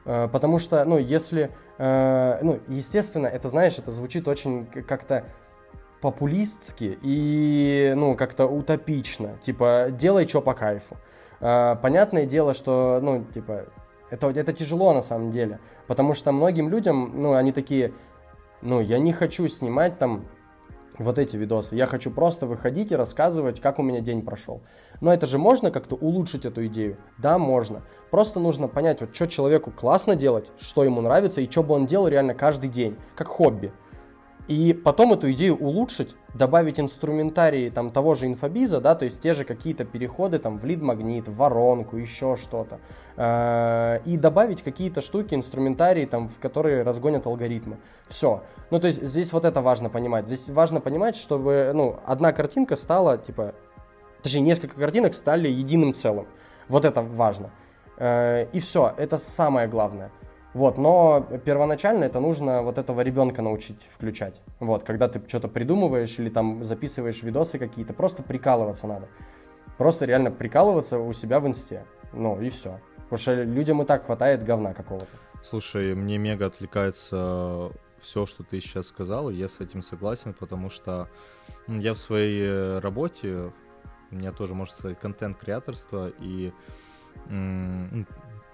[0.04, 5.24] Потому что, ну, если, ну, естественно, это, знаешь, это звучит очень как-то
[6.00, 9.30] популистски и, ну, как-то утопично.
[9.42, 10.96] Типа, делай что по кайфу.
[11.40, 13.64] Понятное дело, что, ну, типа,
[14.10, 15.60] это, это тяжело на самом деле.
[15.86, 17.92] Потому что многим людям, ну, они такие,
[18.62, 20.26] ну, я не хочу снимать там
[20.98, 21.76] вот эти видосы.
[21.76, 24.62] Я хочу просто выходить и рассказывать, как у меня день прошел.
[25.00, 26.96] Но это же можно как-то улучшить эту идею?
[27.18, 27.82] Да, можно.
[28.10, 31.86] Просто нужно понять, вот что человеку классно делать, что ему нравится и что бы он
[31.86, 33.72] делал реально каждый день, как хобби.
[34.48, 39.34] И потом эту идею улучшить, добавить инструментарии там того же инфобиза, да, то есть те
[39.34, 42.78] же какие-то переходы там в лид-магнит, в воронку, еще что-то.
[43.16, 47.78] Э, и добавить какие-то штуки, инструментарии там, в которые разгонят алгоритмы.
[48.06, 48.42] Все.
[48.70, 50.26] Ну, то есть здесь вот это важно понимать.
[50.26, 53.52] Здесь важно понимать, чтобы, ну, одна картинка стала, типа,
[54.22, 56.26] точнее, несколько картинок стали единым целым.
[56.68, 57.50] Вот это важно.
[57.96, 60.12] Э, и все, это самое главное.
[60.56, 64.40] Вот, но первоначально это нужно вот этого ребенка научить включать.
[64.58, 69.06] Вот, когда ты что-то придумываешь или там записываешь видосы какие-то, просто прикалываться надо.
[69.76, 71.84] Просто реально прикалываться у себя в инсте.
[72.14, 72.80] Ну и все.
[73.02, 75.10] Потому что людям и так хватает говна какого-то.
[75.42, 80.70] Слушай, мне мега отвлекается все, что ты сейчас сказал, и я с этим согласен, потому
[80.70, 81.06] что
[81.68, 83.52] я в своей э, работе,
[84.10, 86.50] у меня тоже, можно сказать, контент-креаторство, и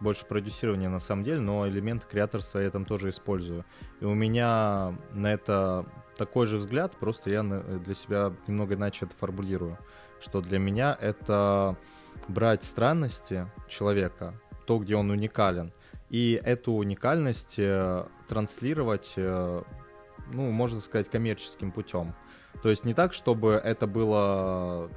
[0.02, 3.64] больше продюсирования на самом деле, но элемент креаторства я там тоже использую.
[4.00, 5.86] И у меня на это
[6.16, 9.78] такой же взгляд, просто я для себя немного иначе это формулирую,
[10.20, 11.76] что для меня это
[12.28, 14.34] брать странности человека,
[14.66, 15.72] то, где он уникален,
[16.10, 19.62] и эту уникальность э, транслировать, э,
[20.30, 22.14] ну, можно сказать, коммерческим путем.
[22.62, 24.90] То есть не так, чтобы это было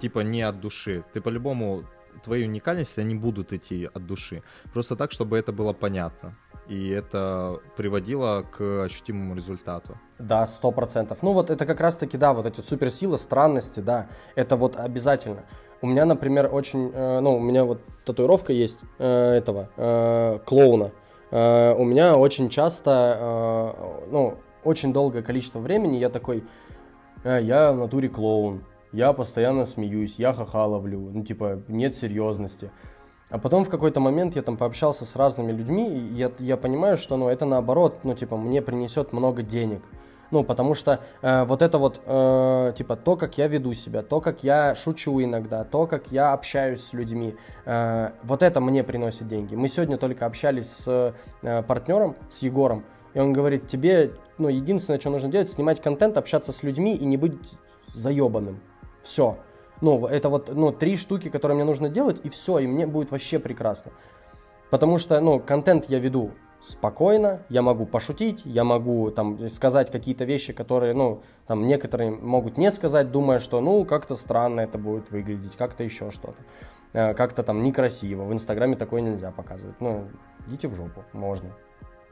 [0.00, 1.04] типа не от души.
[1.12, 1.84] Ты по-любому
[2.22, 4.42] твои уникальности, они будут идти от души.
[4.72, 6.36] Просто так, чтобы это было понятно.
[6.68, 9.96] И это приводило к ощутимому результату.
[10.18, 11.18] Да, сто процентов.
[11.22, 15.44] Ну вот это как раз-таки, да, вот эти суперсилы, странности, да, это вот обязательно.
[15.82, 20.90] У меня, например, очень, э, ну, у меня вот татуировка есть э, этого, э, клоуна.
[21.30, 26.44] Э, у меня очень часто, э, ну, очень долгое количество времени я такой,
[27.24, 28.64] э, я в натуре клоун,
[28.96, 32.70] я постоянно смеюсь, я ха-ха ловлю, ну, типа, нет серьезности.
[33.28, 36.96] А потом в какой-то момент я там пообщался с разными людьми, и я, я понимаю,
[36.96, 39.82] что, ну, это наоборот, ну, типа, мне принесет много денег.
[40.30, 44.20] Ну, потому что э, вот это вот, э, типа, то, как я веду себя, то,
[44.22, 49.28] как я шучу иногда, то, как я общаюсь с людьми, э, вот это мне приносит
[49.28, 49.54] деньги.
[49.54, 52.82] Мы сегодня только общались с э, партнером, с Егором,
[53.12, 57.04] и он говорит, тебе, ну, единственное, что нужно делать, снимать контент, общаться с людьми и
[57.04, 57.34] не быть
[57.94, 58.58] заебанным.
[59.06, 59.38] Все.
[59.80, 63.12] Ну, это вот, ну, три штуки, которые мне нужно делать, и все, и мне будет
[63.12, 63.92] вообще прекрасно.
[64.70, 70.24] Потому что, ну, контент я веду спокойно, я могу пошутить, я могу там сказать какие-то
[70.24, 75.12] вещи, которые, ну, там некоторые могут не сказать, думая, что, ну, как-то странно это будет
[75.12, 76.42] выглядеть, как-то еще что-то.
[76.92, 79.76] Э, как-то там некрасиво, в Инстаграме такое нельзя показывать.
[79.80, 80.08] Ну,
[80.48, 81.50] идите в жопу, можно.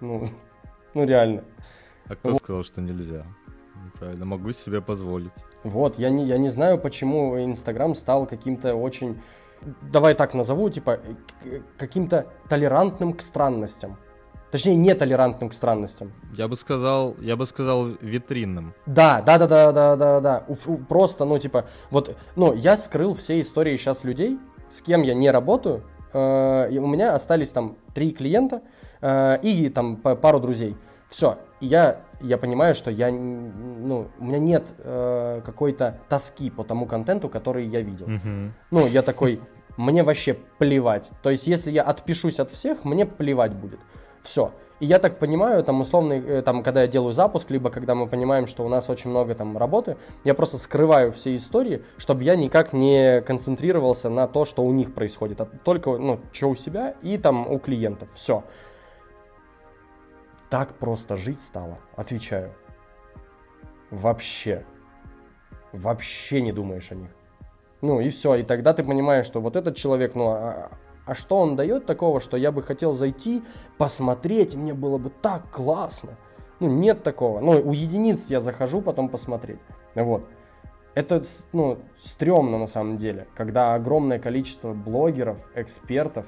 [0.00, 0.28] Ну,
[0.94, 1.42] ну реально.
[2.06, 2.38] А кто вот.
[2.38, 3.26] сказал, что нельзя?
[3.98, 5.32] Правильно, могу себе позволить.
[5.64, 9.20] Вот, я не, я не знаю, почему Инстаграм стал каким-то очень,
[9.90, 11.00] давай так назову, типа,
[11.78, 13.96] каким-то толерантным к странностям.
[14.50, 16.12] Точнее, нетолерантным к странностям.
[16.36, 18.72] Я бы сказал, я бы сказал витринным.
[18.86, 20.44] Да, да, да, да, да, да, да.
[20.88, 24.38] Просто, ну, типа, вот, ну, я скрыл все истории сейчас людей,
[24.70, 25.82] с кем я не работаю.
[26.12, 28.62] Э, и у меня остались там три клиента
[29.00, 30.76] э, и там пару друзей.
[31.08, 36.86] Все, я я понимаю, что я, ну, у меня нет э, какой-то тоски по тому
[36.86, 38.06] контенту, который я видел.
[38.06, 38.50] Mm-hmm.
[38.70, 39.40] Ну, я такой,
[39.76, 41.10] мне вообще плевать.
[41.22, 43.80] То есть, если я отпишусь от всех, мне плевать будет.
[44.22, 44.52] Все.
[44.80, 48.06] И я так понимаю, там условно, э, там, когда я делаю запуск, либо когда мы
[48.06, 52.36] понимаем, что у нас очень много там работы, я просто скрываю все истории, чтобы я
[52.36, 56.94] никак не концентрировался на то, что у них происходит, а только, ну, что у себя
[57.02, 58.08] и там у клиентов.
[58.14, 58.44] Все
[60.54, 62.52] так просто жить стало, отвечаю.
[63.90, 64.64] Вообще.
[65.72, 67.10] Вообще не думаешь о них.
[67.80, 70.70] Ну и все, и тогда ты понимаешь, что вот этот человек, ну а,
[71.06, 73.42] а что он дает такого, что я бы хотел зайти,
[73.78, 76.12] посмотреть, мне было бы так классно.
[76.60, 77.40] Ну нет такого.
[77.40, 79.58] Ну у единиц я захожу потом посмотреть.
[79.96, 80.24] Вот.
[80.94, 81.20] Это,
[81.52, 86.26] ну, стрёмно на самом деле, когда огромное количество блогеров, экспертов,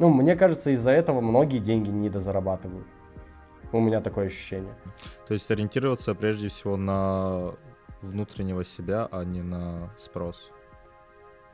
[0.00, 2.88] ну, мне кажется, из-за этого многие деньги не дозарабатывают.
[3.72, 4.74] У меня такое ощущение.
[5.26, 7.54] То есть ориентироваться прежде всего на
[8.02, 10.50] внутреннего себя, а не на спрос?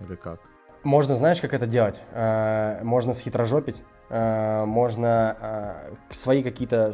[0.00, 0.40] Или как?
[0.82, 2.00] Можно, знаешь, как это делать?
[2.12, 3.82] Э, можно схитрожопить.
[4.08, 6.92] э, можно э, свои какие-то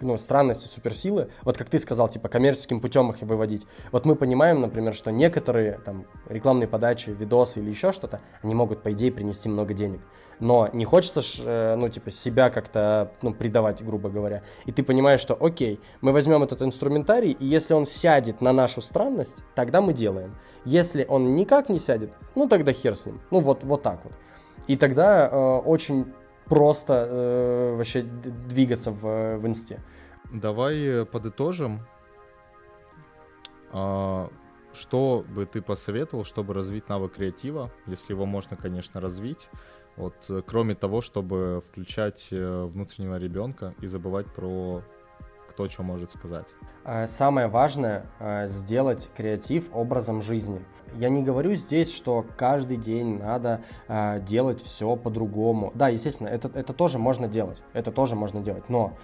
[0.00, 3.66] ну, странности, суперсилы, вот как ты сказал, типа коммерческим путем их выводить.
[3.92, 8.82] Вот мы понимаем, например, что некоторые там рекламные подачи, видосы или еще что-то, они могут,
[8.82, 10.00] по идее, принести много денег.
[10.40, 14.42] Но не хочется, ж, ну, типа, себя как-то, ну, предавать, грубо говоря.
[14.66, 18.80] И ты понимаешь, что, окей, мы возьмем этот инструментарий, и если он сядет на нашу
[18.80, 20.34] странность, тогда мы делаем.
[20.64, 23.20] Если он никак не сядет, ну, тогда хер с ним.
[23.30, 24.12] Ну, вот, вот так вот.
[24.68, 26.12] И тогда э, очень
[26.44, 29.80] просто э, вообще двигаться в, в инсте.
[30.30, 31.80] Давай э, подытожим.
[33.72, 34.30] А,
[34.74, 39.48] что бы ты посоветовал, чтобы развить навык креатива, если его можно, конечно, развить?
[39.98, 44.82] Вот, э, кроме того, чтобы включать э, внутреннего ребенка и забывать про
[45.50, 46.46] кто что может сказать.
[47.08, 48.04] Самое важное
[48.46, 50.60] сделать креатив образом жизни.
[50.94, 55.72] Я не говорю здесь, что каждый день надо э, делать все по-другому.
[55.74, 57.60] Да, естественно, это, это тоже можно делать.
[57.72, 58.68] Это тоже можно делать.
[58.68, 58.96] Но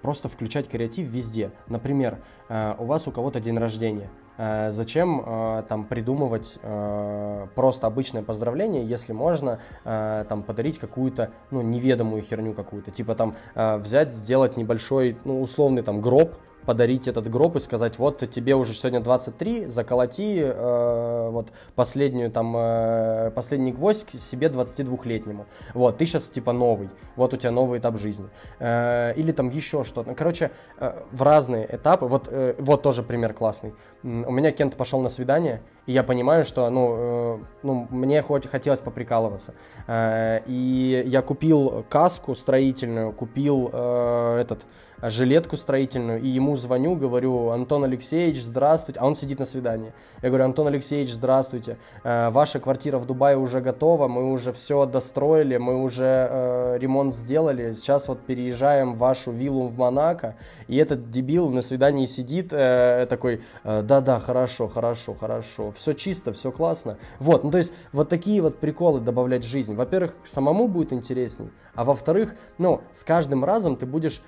[0.00, 1.50] просто включать креатив везде.
[1.68, 2.18] Например,
[2.48, 4.10] у вас у кого-то день рождения.
[4.36, 11.62] Э, зачем э, там придумывать э, просто обычное поздравление, если можно там подарить какую-то ну
[11.62, 16.34] неведомую херню какую-то, типа там взять сделать небольшой ну условный там гроб
[16.66, 22.54] подарить этот гроб и сказать, вот тебе уже сегодня 23, заколоти э, вот последнюю там,
[22.56, 25.46] э, последний гвоздь себе 22-летнему.
[25.74, 28.28] Вот, ты сейчас типа новый, вот у тебя новый этап жизни.
[28.58, 30.14] Э, или там еще что-то.
[30.14, 33.74] Короче, э, в разные этапы, вот, э, вот тоже пример классный.
[34.02, 38.46] У меня Кент пошел на свидание, и я понимаю, что, ну, э, ну мне хоть
[38.46, 39.54] хотелось поприкалываться.
[39.86, 44.66] Э, и я купил каску строительную, купил э, этот
[45.02, 49.92] жилетку строительную, и ему звоню, говорю, Антон Алексеевич, здравствуйте, а он сидит на свидании.
[50.22, 54.86] Я говорю, Антон Алексеевич, здравствуйте, э, ваша квартира в Дубае уже готова, мы уже все
[54.86, 60.36] достроили, мы уже э, ремонт сделали, сейчас вот переезжаем в вашу виллу в Монако,
[60.66, 66.32] и этот дебил на свидании сидит э, такой, э, да-да, хорошо, хорошо, хорошо, все чисто,
[66.32, 66.96] все классно.
[67.18, 69.74] Вот, ну то есть вот такие вот приколы добавлять в жизнь.
[69.74, 74.22] Во-первых, самому будет интересней, а во-вторых, ну, с каждым разом ты будешь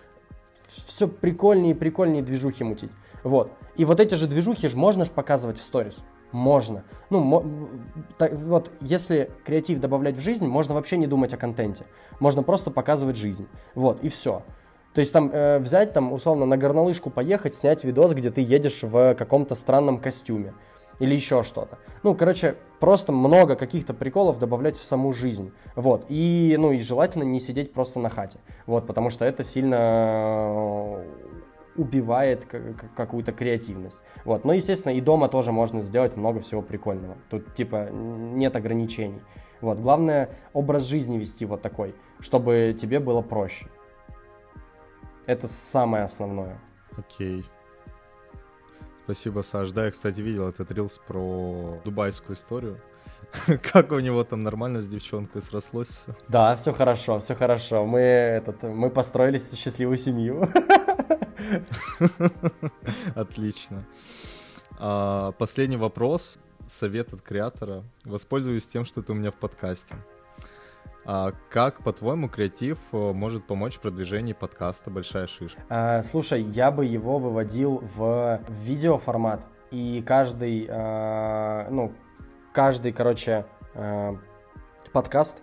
[0.86, 2.90] все прикольнее и прикольнее движухи мутить.
[3.22, 3.50] Вот.
[3.76, 6.04] И вот эти же движухи же можно же показывать в сторис.
[6.32, 6.84] Можно.
[7.10, 7.68] Ну,
[8.18, 11.86] так, вот, если креатив добавлять в жизнь, можно вообще не думать о контенте.
[12.20, 13.46] Можно просто показывать жизнь.
[13.74, 14.42] Вот, и все.
[14.94, 18.82] То есть там э, взять, там, условно, на горнолыжку поехать, снять видос, где ты едешь
[18.82, 20.54] в каком-то странном костюме
[20.98, 21.78] или еще что-то.
[22.02, 25.52] Ну, короче, просто много каких-то приколов добавлять в саму жизнь.
[25.74, 26.06] Вот.
[26.08, 28.38] И, ну, и желательно не сидеть просто на хате.
[28.66, 31.06] Вот, потому что это сильно э,
[31.76, 32.46] убивает
[32.96, 33.98] какую-то креативность.
[34.24, 34.44] Вот.
[34.44, 37.16] Но, естественно, и дома тоже можно сделать много всего прикольного.
[37.30, 39.20] Тут, типа, нет ограничений.
[39.60, 39.78] Вот.
[39.78, 43.66] Главное, образ жизни вести вот такой, чтобы тебе было проще.
[45.26, 46.58] Это самое основное.
[46.96, 47.40] Окей.
[47.40, 47.44] Okay.
[49.06, 49.70] Спасибо, Саш.
[49.70, 52.80] Да, я, кстати, видел этот рилс про дубайскую историю.
[53.72, 56.16] Как у него там нормально с девчонкой срослось все.
[56.26, 57.86] Да, все хорошо, все хорошо.
[57.86, 60.50] Мы, этот, мы построили счастливую семью.
[63.14, 63.84] Отлично.
[64.80, 66.36] А, последний вопрос.
[66.66, 67.84] Совет от креатора.
[68.04, 69.94] Воспользуюсь тем, что ты у меня в подкасте.
[71.08, 75.62] А как, по-твоему, креатив э, может помочь в продвижении подкаста «Большая шишка»?
[75.68, 81.92] А, слушай, я бы его выводил в видеоформат, и каждый, а, ну,
[82.52, 84.16] каждый, короче, а,
[84.92, 85.42] подкаст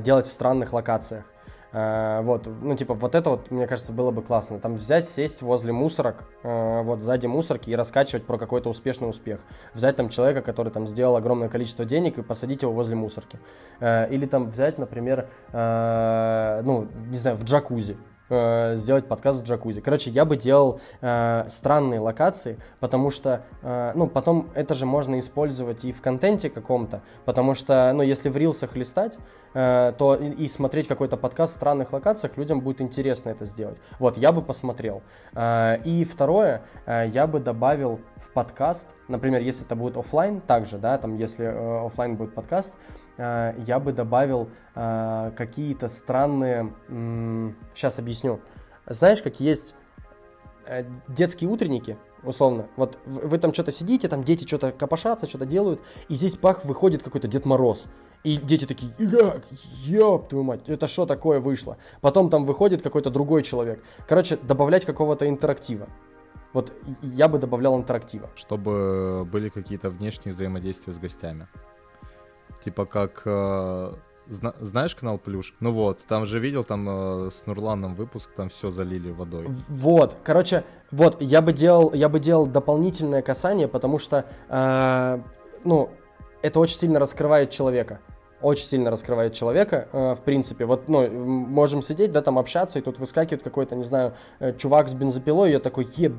[0.00, 1.26] делать в странных локациях.
[1.74, 4.60] Э, вот, ну, типа, вот это вот, мне кажется, было бы классно.
[4.60, 9.40] Там взять, сесть возле мусорок, э, вот сзади мусорки и раскачивать про какой-то успешный успех.
[9.74, 13.40] Взять там человека, который там сделал огромное количество денег и посадить его возле мусорки.
[13.80, 17.96] Э, или там взять, например, ну, не знаю, в джакузи
[18.28, 19.80] э, сделать подкаст в джакузи.
[19.80, 25.18] Короче, я бы делал э, странные локации, потому что, э, ну, потом это же можно
[25.18, 29.18] использовать и в контенте каком-то, потому что, ну, если в рилсах листать,
[29.54, 33.78] э, то и, и смотреть какой-то подкаст в странных локациях, людям будет интересно это сделать.
[33.98, 35.02] Вот, я бы посмотрел.
[35.34, 40.78] Э, и второе, э, я бы добавил в подкаст, например, если это будет офлайн, также,
[40.78, 42.72] да, там, если э, офлайн будет подкаст,
[43.16, 46.72] я бы добавил э, какие-то странные...
[47.74, 48.40] Сейчас объясню.
[48.86, 49.74] Знаешь, как есть
[50.66, 52.66] э, детские утренники, условно.
[52.76, 57.02] Вот вы там что-то сидите, там дети что-то копошатся, что-то делают, и здесь пах выходит
[57.02, 57.86] какой-то Дед Мороз.
[58.24, 59.42] И дети такие, як,
[59.84, 61.76] ёб твою мать, это что такое вышло?
[62.00, 63.84] Потом там выходит какой-то другой человек.
[64.08, 65.88] Короче, добавлять какого-то интерактива.
[66.54, 68.30] Вот я бы добавлял интерактива.
[68.36, 71.48] Чтобы были какие-то внешние взаимодействия с гостями.
[72.64, 73.94] Типа как э,
[74.26, 75.54] Зна- знаешь канал Плюш?
[75.60, 79.46] Ну вот, там же видел, там э, с Нурланом выпуск, там все залили водой.
[79.68, 85.18] Вот, короче, вот, я бы делал, я бы делал дополнительное касание, потому что, э,
[85.64, 85.90] ну,
[86.40, 88.00] это очень сильно раскрывает человека
[88.40, 90.66] очень сильно раскрывает человека, э, в принципе.
[90.66, 94.90] Вот, ну, можем сидеть, да, там общаться, и тут выскакивает какой-то, не знаю, э, чувак
[94.90, 96.12] с бензопилой, и я такой, еб,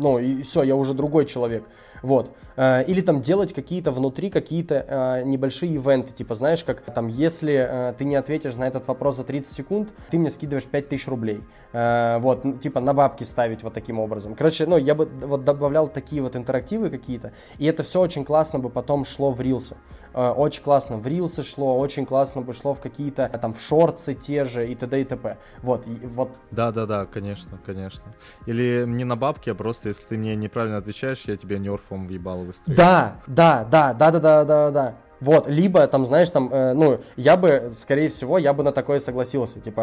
[0.00, 1.64] ну, и все, я уже другой человек.
[2.02, 2.30] Вот.
[2.56, 7.54] Э, или там делать какие-то внутри какие-то э, небольшие ивенты, типа, знаешь, как там, если
[7.54, 11.40] э, ты не ответишь на этот вопрос за 30 секунд, ты мне скидываешь 5000 рублей.
[11.72, 14.34] Вот, типа, на бабки ставить вот таким образом.
[14.34, 18.58] Короче, ну, я бы вот добавлял такие вот интерактивы какие-то, и это все очень классно
[18.58, 19.76] бы потом шло в рилсы.
[20.14, 24.44] Очень классно в рилсы шло, очень классно бы шло в какие-то там в шорты те
[24.44, 25.00] же и т.д.
[25.00, 25.36] и т.п.
[25.62, 26.30] Вот, и, вот.
[26.50, 28.12] Да-да-да, конечно, конечно.
[28.46, 32.40] Или не на бабки, а просто если ты мне неправильно отвечаешь, я тебе нерфом въебал
[32.40, 32.76] выстрелить.
[32.76, 34.94] Да, да, да, да, да, да, да, да.
[35.20, 39.00] Вот, либо там, знаешь, там, э, ну, я бы, скорее всего, я бы на такое
[39.00, 39.60] согласился.
[39.60, 39.80] Типа,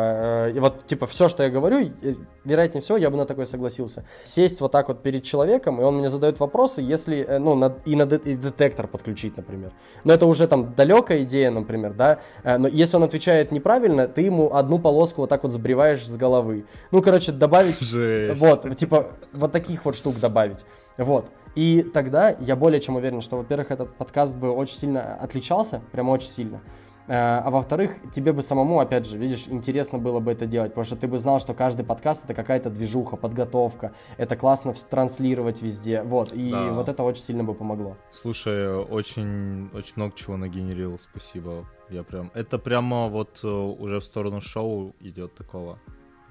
[0.48, 2.14] э, и вот, типа, все, что я говорю, э,
[2.44, 4.04] вероятнее всего, я бы на такое согласился.
[4.24, 7.76] Сесть вот так вот перед человеком, и он мне задает вопросы, если, э, ну, на,
[7.86, 9.72] и, на и детектор подключить, например.
[10.04, 12.20] Но это уже там далекая идея, например, да.
[12.44, 16.18] Э, но если он отвечает неправильно, ты ему одну полоску вот так вот сбриваешь с
[16.18, 16.66] головы.
[16.92, 17.80] Ну, короче, добавить...
[17.80, 18.42] Жесть.
[18.42, 20.66] Вот, типа, вот таких вот штук добавить.
[20.98, 21.26] Вот.
[21.58, 26.12] И тогда я более чем уверен, что, во-первых, этот подкаст бы очень сильно отличался, прямо
[26.12, 26.62] очень сильно.
[27.08, 30.86] Э, а во-вторых, тебе бы самому, опять же, видишь, интересно было бы это делать, потому
[30.86, 36.04] что ты бы знал, что каждый подкаст это какая-то движуха, подготовка, это классно транслировать везде,
[36.04, 36.74] вот, и да.
[36.74, 37.98] вот это очень сильно бы помогло.
[38.12, 44.04] Слушай, очень, очень много чего нагенерил, спасибо, я прям, это прямо вот э, уже в
[44.04, 45.80] сторону шоу идет такого,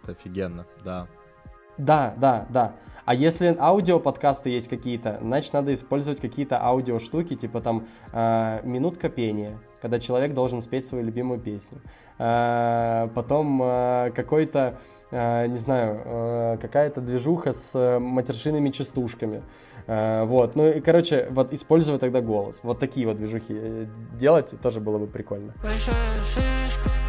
[0.05, 1.09] это офигенно, да.
[1.79, 2.73] Да, да, да.
[3.07, 8.61] А если аудио подкасты есть какие-то, значит надо использовать какие-то аудио штуки, типа там э,
[8.65, 11.81] минутка пения, когда человек должен спеть свою любимую песню.
[12.19, 14.79] Э, потом э, какой-то,
[15.13, 19.43] э, не знаю, э, какая-то движуха с матершинными частушками.
[19.87, 22.59] Э, вот, ну и, короче, вот используя тогда голос.
[22.65, 23.87] Вот такие вот движухи э,
[24.19, 25.53] делать тоже было бы прикольно.
[25.63, 27.06] Большая шишка.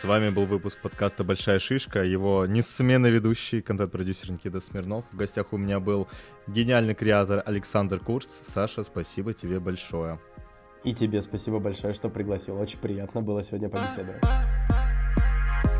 [0.00, 5.04] С вами был выпуск подкаста «Большая шишка», его несменный ведущий, контент-продюсер Никита Смирнов.
[5.12, 6.08] В гостях у меня был
[6.46, 8.40] гениальный креатор Александр Курц.
[8.42, 10.18] Саша, спасибо тебе большое.
[10.84, 12.58] И тебе спасибо большое, что пригласил.
[12.58, 14.24] Очень приятно было сегодня побеседовать.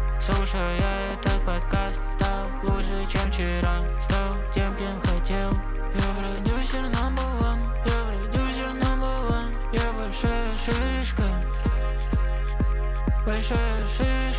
[0.07, 0.83] Слушая
[1.15, 3.87] этот подкаст, стал лучше, чем вчера.
[3.87, 5.10] Стал тем, кем
[13.27, 13.43] one.
[13.99, 14.30] Я